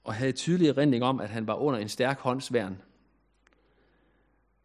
og 0.04 0.14
havde 0.14 0.32
tydelig 0.32 0.68
erindring 0.68 1.04
om, 1.04 1.20
at 1.20 1.30
han 1.30 1.46
var 1.46 1.54
under 1.54 1.80
en 1.80 1.88
stærk 1.88 2.18
håndsværn. 2.18 2.82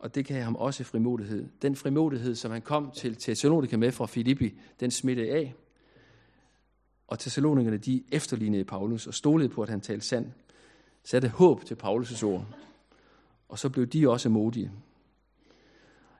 Og 0.05 0.15
det 0.15 0.25
gav 0.25 0.43
ham 0.43 0.55
også 0.55 0.83
frimodighed. 0.83 1.49
Den 1.61 1.75
frimodighed, 1.75 2.35
som 2.35 2.51
han 2.51 2.61
kom 2.61 2.91
til 2.91 3.15
Thessalonika 3.15 3.77
med 3.77 3.91
fra 3.91 4.05
Filippi, 4.05 4.59
den 4.79 4.91
smittede 4.91 5.29
af. 5.29 5.55
Og 7.07 7.19
Thessalonikerne, 7.19 7.77
de 7.77 8.03
efterlignede 8.11 8.65
Paulus 8.65 9.07
og 9.07 9.13
stolede 9.13 9.49
på, 9.49 9.63
at 9.63 9.69
han 9.69 9.81
talte 9.81 10.05
sand. 10.05 10.31
Satte 11.03 11.27
håb 11.27 11.65
til 11.65 11.77
Paulus' 11.83 12.25
ord. 12.25 12.45
Og 13.49 13.59
så 13.59 13.69
blev 13.69 13.87
de 13.87 14.09
også 14.09 14.29
modige. 14.29 14.71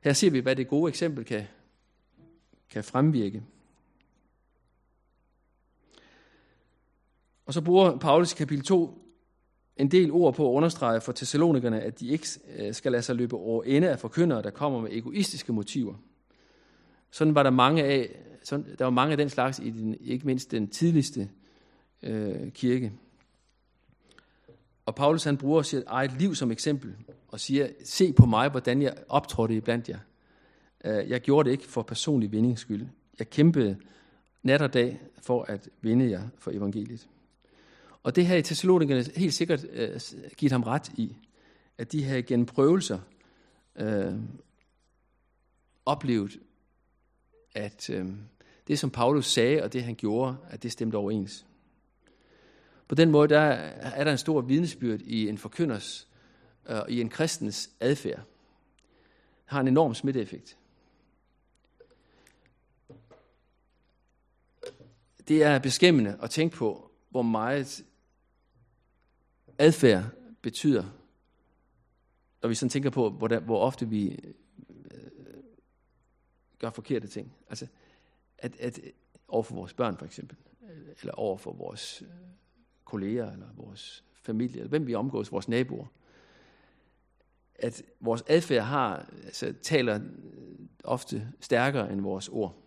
Her 0.04 0.14
ser 0.14 0.30
vi, 0.30 0.40
hvad 0.40 0.56
det 0.56 0.68
gode 0.68 0.90
eksempel 0.90 1.26
kan, 1.26 1.44
kan 2.70 2.84
fremvirke. 2.84 3.44
Og 7.46 7.54
så 7.54 7.62
bruger 7.62 7.98
Paulus 7.98 8.34
i 8.34 8.36
kapitel 8.36 8.66
2 8.66 9.05
en 9.78 9.92
del 9.92 10.12
ord 10.12 10.34
på 10.36 10.50
at 10.50 10.56
understrege 10.56 11.02
for 11.02 11.12
Thessalonikerne, 11.12 11.82
at 11.82 12.00
de 12.00 12.08
ikke 12.08 12.28
øh, 12.58 12.74
skal 12.74 12.92
lade 12.92 13.04
sig 13.04 13.16
løbe 13.16 13.36
over 13.36 13.64
ende 13.64 13.90
af 13.90 14.00
forkyndere, 14.00 14.42
der 14.42 14.50
kommer 14.50 14.82
med 14.82 14.90
egoistiske 14.92 15.54
motiver. 15.54 15.94
Sådan 17.12 17.36
var 17.36 17.44
der 17.44 17.50
mange 17.50 17.84
af, 17.84 18.16
sådan, 18.44 18.66
der 18.80 18.86
var 18.86 18.92
mange 18.92 19.12
af 19.12 19.18
den 19.18 19.30
slags 19.30 19.60
i 19.60 19.70
den, 19.70 19.96
ikke 20.02 20.26
mindst 20.26 20.52
den 20.52 20.68
tidligste 20.68 21.30
øh, 22.04 22.52
kirke. 22.52 22.92
Og 24.86 24.96
Paulus 24.96 25.24
han 25.24 25.38
bruger 25.38 25.62
sit 25.62 25.84
eget 25.88 26.12
liv 26.20 26.36
som 26.36 26.52
eksempel 26.52 26.96
og 27.28 27.40
siger, 27.40 27.68
se 27.84 28.14
på 28.14 28.26
mig, 28.26 28.50
hvordan 28.50 28.82
jeg 28.82 28.94
optrådte 29.10 29.62
blandt 29.62 29.90
jer. 29.90 30.00
Øh, 30.86 31.10
jeg 31.10 31.22
gjorde 31.22 31.50
det 31.50 31.52
ikke 31.52 31.68
for 31.68 31.82
personlig 31.82 32.32
vindings 32.32 32.62
skyld. 32.62 32.88
Jeg 33.20 33.30
kæmpede 33.30 33.78
nat 34.44 34.62
og 34.62 34.74
dag 34.74 35.02
for 35.22 35.44
at 35.44 35.70
vinde 35.82 36.10
jer 36.10 36.22
for 36.38 36.52
evangeliet. 36.52 37.08
Og 38.06 38.16
det 38.16 38.26
her 38.26 38.36
i 38.36 38.42
Thessalonikerne 38.42 39.06
helt 39.16 39.34
sikkert 39.34 39.66
øh, 39.72 40.02
givet 40.38 40.52
ham 40.52 40.64
ret 40.64 40.92
i, 40.98 41.16
at 41.78 41.92
de 41.92 42.04
havde 42.04 42.24
gennem 42.24 42.46
prøvelser 42.46 43.00
øh, 43.76 44.14
oplevet, 45.86 46.40
at 47.56 47.90
øh, 47.90 48.10
det 48.68 48.80
som 48.80 48.90
Paulus 48.90 49.26
sagde 49.26 49.64
og 49.64 49.74
det 49.74 49.84
han 49.84 49.96
gjorde, 49.96 50.38
at 50.50 50.64
det 50.64 50.72
stemte 50.72 50.96
overens. 50.96 51.46
På 52.88 52.96
den 52.96 53.12
måde 53.12 53.28
der 53.28 53.40
er 53.40 54.04
der 54.04 54.12
en 54.12 54.18
stor 54.18 54.42
vidnesbyrd 54.42 55.02
i 55.02 55.30
en 55.30 55.38
forkynders, 55.38 56.08
øh, 56.70 56.82
i 56.90 57.02
en 57.02 57.10
kristens 57.10 57.70
adfærd. 57.80 58.20
Det 58.20 58.26
har 59.46 59.62
en 59.62 59.68
enorm 59.68 59.94
smitteeffekt. 59.94 60.58
Det 65.28 65.44
er 65.44 65.60
beskæmmende 65.60 66.18
at 66.22 66.30
tænke 66.30 66.56
på, 66.56 66.92
hvor 67.10 67.22
meget 67.22 67.84
adfærd 69.58 70.04
betyder, 70.42 70.84
når 72.42 72.50
vi 72.50 72.56
sådan 72.56 72.70
tænker 72.70 72.90
på, 72.90 73.10
hvor, 73.10 73.28
der, 73.28 73.40
hvor 73.40 73.60
ofte 73.60 73.90
vi 73.90 74.10
øh, 74.10 74.34
gør 76.60 76.70
forkerte 76.70 77.08
ting. 77.08 77.34
Altså, 77.50 77.68
at, 78.38 78.56
at 78.60 78.80
øh, 78.84 78.90
over 79.28 79.44
for 79.44 79.56
vores 79.56 79.74
børn 79.74 79.98
for 79.98 80.06
eksempel, 80.06 80.38
eller 81.02 81.14
over 81.14 81.38
for 81.38 81.54
vores 81.54 82.02
øh, 82.02 82.08
kolleger, 82.86 83.32
eller 83.32 83.48
vores 83.56 84.04
familie, 84.14 84.58
eller 84.58 84.70
hvem 84.70 84.88
vi 84.88 84.96
omgås, 84.96 85.32
vores 85.32 85.48
naboer, 85.48 85.86
at 87.56 87.84
vores 88.00 88.24
adfærd 88.28 88.64
har, 88.64 89.10
altså, 89.24 89.54
taler 89.62 89.96
øh, 89.96 90.60
ofte 90.84 91.32
stærkere 91.40 91.94
end 91.94 92.02
vores 92.02 92.30
ord. 92.30 92.62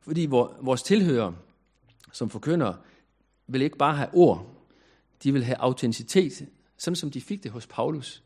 Fordi 0.00 0.26
vores 0.60 0.82
tilhører, 0.82 1.32
som 2.12 2.30
forkynder, 2.30 2.74
vil 3.46 3.62
ikke 3.62 3.78
bare 3.78 3.96
have 3.96 4.10
ord, 4.14 4.57
de 5.22 5.32
vil 5.32 5.44
have 5.44 5.56
autenticitet, 5.56 6.48
sådan 6.76 6.96
som 6.96 7.10
de 7.10 7.20
fik 7.20 7.42
det 7.42 7.50
hos 7.50 7.66
Paulus. 7.66 8.22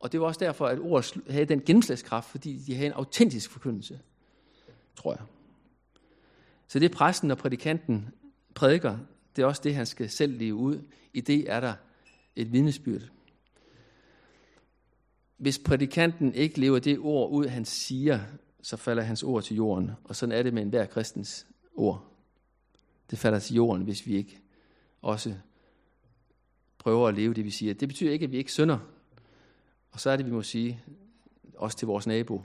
Og 0.00 0.12
det 0.12 0.20
var 0.20 0.26
også 0.26 0.40
derfor, 0.40 0.66
at 0.66 0.78
ordet 0.78 1.20
havde 1.30 1.44
den 1.44 1.62
gennemslagskraft, 1.66 2.30
fordi 2.30 2.58
de 2.66 2.74
havde 2.74 2.86
en 2.86 2.92
autentisk 2.92 3.50
forkyndelse, 3.50 4.00
tror 4.96 5.12
jeg. 5.12 5.22
Så 6.68 6.78
det 6.78 6.90
præsten 6.90 7.30
og 7.30 7.38
prædikanten 7.38 8.08
prædiker, 8.54 8.98
det 9.36 9.42
er 9.42 9.46
også 9.46 9.60
det, 9.64 9.74
han 9.74 9.86
skal 9.86 10.10
selv 10.10 10.38
leve 10.38 10.54
ud. 10.54 10.82
I 11.12 11.20
det 11.20 11.50
er 11.50 11.60
der 11.60 11.74
et 12.36 12.52
vidnesbyrd. 12.52 13.02
Hvis 15.36 15.58
prædikanten 15.58 16.34
ikke 16.34 16.60
lever 16.60 16.78
det 16.78 16.98
ord 16.98 17.30
ud, 17.30 17.46
han 17.46 17.64
siger, 17.64 18.20
så 18.62 18.76
falder 18.76 19.02
hans 19.02 19.22
ord 19.22 19.42
til 19.42 19.56
jorden. 19.56 19.90
Og 20.04 20.16
sådan 20.16 20.32
er 20.32 20.42
det 20.42 20.54
med 20.54 20.62
enhver 20.62 20.86
kristens 20.86 21.46
ord. 21.74 22.04
Det 23.10 23.18
falder 23.18 23.38
til 23.38 23.56
jorden, 23.56 23.82
hvis 23.82 24.06
vi 24.06 24.16
ikke 24.16 24.40
også 25.02 25.34
prøver 26.78 27.08
at 27.08 27.14
leve 27.14 27.34
det, 27.34 27.44
vi 27.44 27.50
siger. 27.50 27.74
Det 27.74 27.88
betyder 27.88 28.12
ikke, 28.12 28.24
at 28.24 28.32
vi 28.32 28.36
ikke 28.36 28.52
synder. 28.52 28.78
Og 29.90 30.00
så 30.00 30.10
er 30.10 30.16
det, 30.16 30.26
vi 30.26 30.30
må 30.30 30.42
sige, 30.42 30.80
også 31.56 31.78
til 31.78 31.86
vores 31.86 32.06
nabo, 32.06 32.42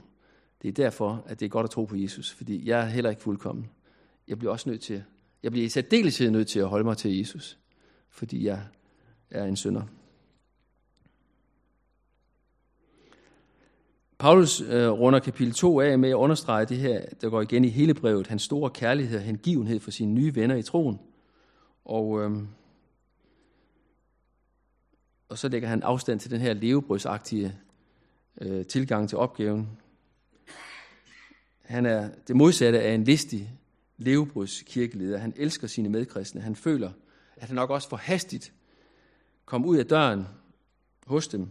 det 0.62 0.68
er 0.68 0.72
derfor, 0.72 1.24
at 1.26 1.40
det 1.40 1.46
er 1.46 1.50
godt 1.50 1.64
at 1.64 1.70
tro 1.70 1.84
på 1.84 1.96
Jesus, 1.96 2.32
fordi 2.32 2.68
jeg 2.68 2.80
er 2.80 2.86
heller 2.86 3.10
ikke 3.10 3.22
fuldkommen. 3.22 3.70
Jeg 4.28 4.38
bliver 4.38 4.52
også 4.52 4.68
nødt 4.68 4.80
til, 4.80 5.02
jeg 5.42 5.52
bliver 5.52 5.66
i 5.66 5.68
særdeleshed 5.68 6.30
nødt 6.30 6.48
til 6.48 6.60
at 6.60 6.68
holde 6.68 6.84
mig 6.84 6.96
til 6.96 7.18
Jesus, 7.18 7.58
fordi 8.10 8.46
jeg 8.46 8.62
er 9.30 9.44
en 9.44 9.56
synder. 9.56 9.82
Paulus 14.18 14.60
øh, 14.60 14.90
runder 14.90 15.18
kapitel 15.18 15.54
2 15.54 15.80
af 15.80 15.98
med 15.98 16.10
at 16.10 16.14
understrege 16.14 16.64
det 16.64 16.76
her, 16.76 17.04
der 17.20 17.30
går 17.30 17.42
igen 17.42 17.64
i 17.64 17.68
hele 17.68 17.94
brevet, 17.94 18.26
hans 18.26 18.42
store 18.42 18.70
kærlighed 18.70 19.18
og 19.18 19.24
hengivenhed 19.24 19.80
for 19.80 19.90
sine 19.90 20.12
nye 20.12 20.34
venner 20.34 20.56
i 20.56 20.62
troen. 20.62 21.00
Og 21.84 22.22
øh, 22.22 22.30
og 25.34 25.38
så 25.38 25.48
lægger 25.48 25.68
han 25.68 25.82
afstand 25.82 26.20
til 26.20 26.30
den 26.30 26.40
her 26.40 26.52
levebrødsagtige 26.52 27.58
øh, 28.40 28.66
tilgang 28.66 29.08
til 29.08 29.18
opgaven. 29.18 29.68
Han 31.62 31.86
er 31.86 32.10
det 32.28 32.36
modsatte 32.36 32.80
af 32.80 32.94
en 32.94 33.04
listig 33.04 33.50
levebrødskirkeleder. 33.96 35.18
Han 35.18 35.32
elsker 35.36 35.66
sine 35.66 35.88
medkristne. 35.88 36.40
Han 36.40 36.56
føler, 36.56 36.90
at 37.36 37.46
han 37.48 37.54
nok 37.54 37.70
også 37.70 37.88
for 37.88 37.96
hastigt 37.96 38.52
kom 39.44 39.64
ud 39.64 39.76
af 39.76 39.86
døren 39.86 40.26
hos 41.06 41.28
dem, 41.28 41.48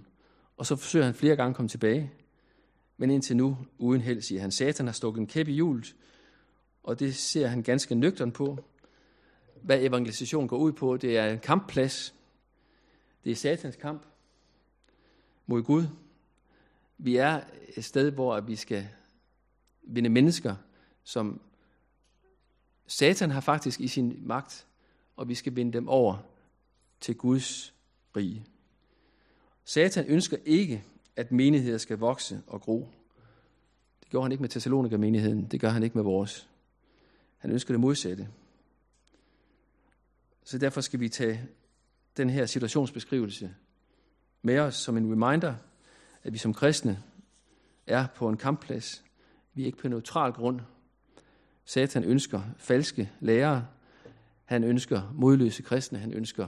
og 0.58 0.66
så 0.66 0.76
forsøger 0.76 1.06
han 1.06 1.16
flere 1.16 1.36
gange 1.36 1.50
at 1.50 1.56
komme 1.56 1.70
tilbage. 1.70 2.12
Men 2.98 3.10
indtil 3.10 3.38
nu, 3.38 3.58
uden 3.78 4.02
held, 4.02 4.22
siger 4.22 4.42
han, 4.42 4.52
Satan 4.52 4.86
har 4.86 4.94
stukket 4.94 5.22
en 5.22 5.28
kæp 5.28 5.48
i 5.48 5.54
hjulet, 5.54 5.96
og 6.84 7.00
det 7.00 7.16
ser 7.16 7.48
han 7.48 7.64
ganske 7.64 7.96
nøgteren 7.96 8.32
på. 8.32 8.60
Hvad 9.62 9.82
evangelisation 9.82 10.48
går 10.48 10.58
ud 10.58 10.72
på, 10.72 10.98
det 10.98 11.18
er 11.18 11.26
en 11.26 11.40
kampplads, 11.40 12.14
det 13.24 13.32
er 13.32 13.36
satans 13.36 13.76
kamp 13.76 14.06
mod 15.46 15.64
Gud. 15.64 15.84
Vi 16.98 17.16
er 17.16 17.42
et 17.78 17.86
sted, 17.86 18.12
hvor 18.12 18.40
vi 18.40 18.56
skal 18.56 18.88
vinde 19.84 20.10
mennesker, 20.10 20.56
som 21.04 21.42
Satan 22.88 23.32
har 23.32 23.42
faktisk 23.42 23.82
i 23.82 23.88
sin 23.88 24.28
magt, 24.28 24.68
og 25.16 25.30
vi 25.30 25.36
skal 25.36 25.56
vinde 25.56 25.74
dem 25.74 25.88
over 25.88 26.18
til 27.00 27.16
Guds 27.16 27.74
rige. 28.16 28.46
Satan 29.64 30.06
ønsker 30.08 30.38
ikke, 30.46 30.84
at 31.16 31.32
menigheder 31.32 31.78
skal 31.78 31.98
vokse 31.98 32.42
og 32.48 32.62
gro. 32.62 32.90
Det 34.00 34.10
gjorde 34.10 34.24
han 34.24 34.32
ikke 34.32 34.42
med 34.42 34.50
Thessalonika-menigheden. 34.50 35.46
Det 35.46 35.62
gør 35.62 35.70
han 35.70 35.84
ikke 35.84 35.98
med 35.98 36.04
vores. 36.04 36.50
Han 37.38 37.52
ønsker 37.52 37.74
det 37.74 37.80
modsatte. 37.80 38.30
Så 40.44 40.58
derfor 40.58 40.82
skal 40.82 41.00
vi 41.00 41.10
tage 41.10 41.50
den 42.18 42.30
her 42.30 42.46
situationsbeskrivelse 42.46 43.56
med 44.42 44.60
os 44.60 44.76
som 44.76 44.98
en 44.98 45.12
reminder, 45.12 45.56
at 46.24 46.34
vi 46.34 46.38
som 46.38 46.54
kristne 46.54 47.04
er 47.88 48.08
på 48.16 48.30
en 48.30 48.38
kampplads. 48.38 49.04
Vi 49.54 49.62
er 49.62 49.66
ikke 49.66 49.78
på 49.78 49.88
neutral 49.88 50.32
grund. 50.32 50.60
Satan 51.66 52.04
ønsker 52.04 52.42
falske 52.58 53.12
lærere. 53.20 53.68
Han 54.46 54.64
ønsker 54.64 55.14
modløse 55.14 55.64
kristne. 55.64 56.00
Han 56.00 56.14
ønsker 56.14 56.48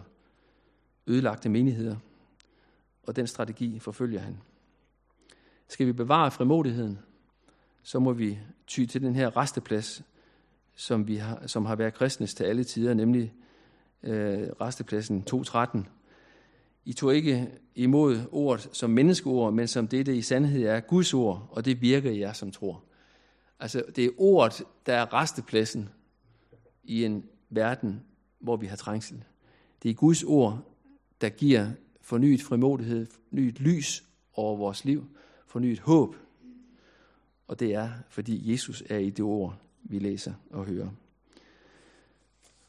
ødelagte 1.07 1.49
menigheder. 1.49 1.97
Og 3.03 3.15
den 3.15 3.27
strategi 3.27 3.79
forfølger 3.79 4.19
han. 4.19 4.37
Skal 5.67 5.87
vi 5.87 5.91
bevare 5.91 6.31
frimodigheden, 6.31 6.99
så 7.83 7.99
må 7.99 8.13
vi 8.13 8.39
ty 8.67 8.85
til 8.85 9.01
den 9.01 9.15
her 9.15 9.37
resteplads, 9.37 10.01
som, 10.75 11.07
vi 11.07 11.15
har, 11.15 11.47
som 11.47 11.65
har 11.65 11.75
været 11.75 11.93
kristnes 11.93 12.33
til 12.33 12.43
alle 12.43 12.63
tider, 12.63 12.93
nemlig 12.93 13.33
øh, 14.03 14.49
restepladsen 14.61 15.23
2.13. 15.31 15.79
I 16.85 16.93
tog 16.93 17.15
ikke 17.15 17.51
imod 17.75 18.21
ordet 18.31 18.69
som 18.71 18.89
menneskeord, 18.89 19.53
men 19.53 19.67
som 19.67 19.87
det, 19.87 20.05
det 20.05 20.15
i 20.15 20.21
sandhed 20.21 20.63
er 20.63 20.79
Guds 20.79 21.13
ord, 21.13 21.47
og 21.51 21.65
det 21.65 21.81
virker 21.81 22.11
i 22.11 22.19
jer 22.19 22.33
som 22.33 22.51
tror. 22.51 22.83
Altså, 23.59 23.83
det 23.95 24.05
er 24.05 24.09
ordet, 24.17 24.63
der 24.85 24.93
er 24.93 25.13
restepladsen 25.13 25.89
i 26.83 27.05
en 27.05 27.23
verden, 27.49 28.03
hvor 28.39 28.55
vi 28.55 28.65
har 28.65 28.75
trængsel. 28.75 29.23
Det 29.83 29.91
er 29.91 29.95
Guds 29.95 30.23
ord, 30.23 30.59
der 31.21 31.29
giver 31.29 31.67
fornyet 32.01 32.41
frimodighed, 32.41 33.05
fornyet 33.05 33.59
lys 33.59 34.03
over 34.33 34.57
vores 34.57 34.85
liv, 34.85 35.05
fornyet 35.47 35.79
håb. 35.79 36.15
Og 37.47 37.59
det 37.59 37.73
er, 37.73 37.89
fordi 38.09 38.51
Jesus 38.51 38.83
er 38.89 38.97
i 38.97 39.09
det 39.09 39.25
ord, 39.25 39.57
vi 39.83 39.99
læser 39.99 40.33
og 40.49 40.65
hører. 40.65 40.89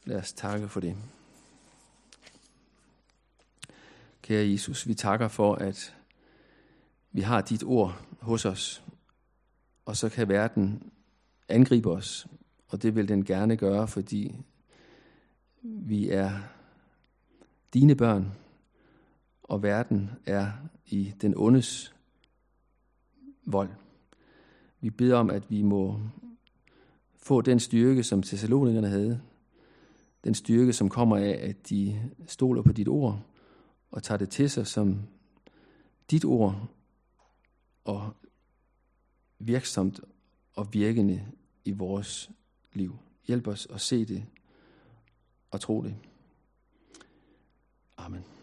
Lad 0.05 0.17
os 0.17 0.33
takke 0.33 0.69
for 0.69 0.81
det. 0.81 0.97
Kære 4.27 4.51
Jesus, 4.51 4.89
vi 4.89 4.95
takker 4.95 5.29
for, 5.29 5.55
at 5.55 5.97
vi 7.13 7.21
har 7.21 7.41
dit 7.41 7.65
ord 7.65 8.07
hos 8.21 8.45
os, 8.45 8.85
og 9.85 9.97
så 9.97 10.09
kan 10.09 10.29
verden 10.29 10.93
angribe 11.49 11.91
os, 11.91 12.27
og 12.69 12.83
det 12.83 12.97
vil 12.97 13.09
den 13.09 13.25
gerne 13.25 13.57
gøre, 13.57 13.89
fordi 13.89 14.37
vi 15.63 16.11
er 16.11 16.31
dine 17.75 17.95
børn, 17.95 18.33
og 19.43 19.63
verden 19.63 20.11
er 20.25 20.53
i 20.87 21.15
den 21.21 21.35
ondes 21.37 21.95
vold. 23.45 23.71
Vi 24.81 24.91
beder 24.91 25.17
om, 25.17 25.31
at 25.31 25.51
vi 25.51 25.63
må 25.63 26.01
få 27.17 27.41
den 27.41 27.61
styrke, 27.61 28.03
som 28.03 28.23
Thessalonikerne 28.23 28.89
havde. 28.89 29.21
Den 30.25 30.35
styrke, 30.35 30.73
som 30.73 30.89
kommer 30.89 31.17
af, 31.17 31.39
at 31.43 31.69
de 31.69 32.11
stoler 32.27 32.63
på 32.63 32.73
dit 32.73 32.89
ord 32.89 33.23
og 33.91 34.03
tager 34.03 34.19
det 34.19 34.31
til 34.31 34.51
sig 34.51 34.67
som 34.67 35.03
dit 36.11 36.25
ord 36.25 36.69
og 37.85 38.13
virksomt 39.39 40.01
og 40.55 40.73
virkende 40.73 41.33
i 41.65 41.73
vores 41.73 42.31
liv. 42.73 42.99
Hjælp 43.27 43.47
os 43.47 43.67
at 43.67 43.81
se 43.81 44.05
det 44.05 44.27
og 45.51 45.61
tro 45.61 45.83
det. 45.83 45.97
Amen. 47.97 48.36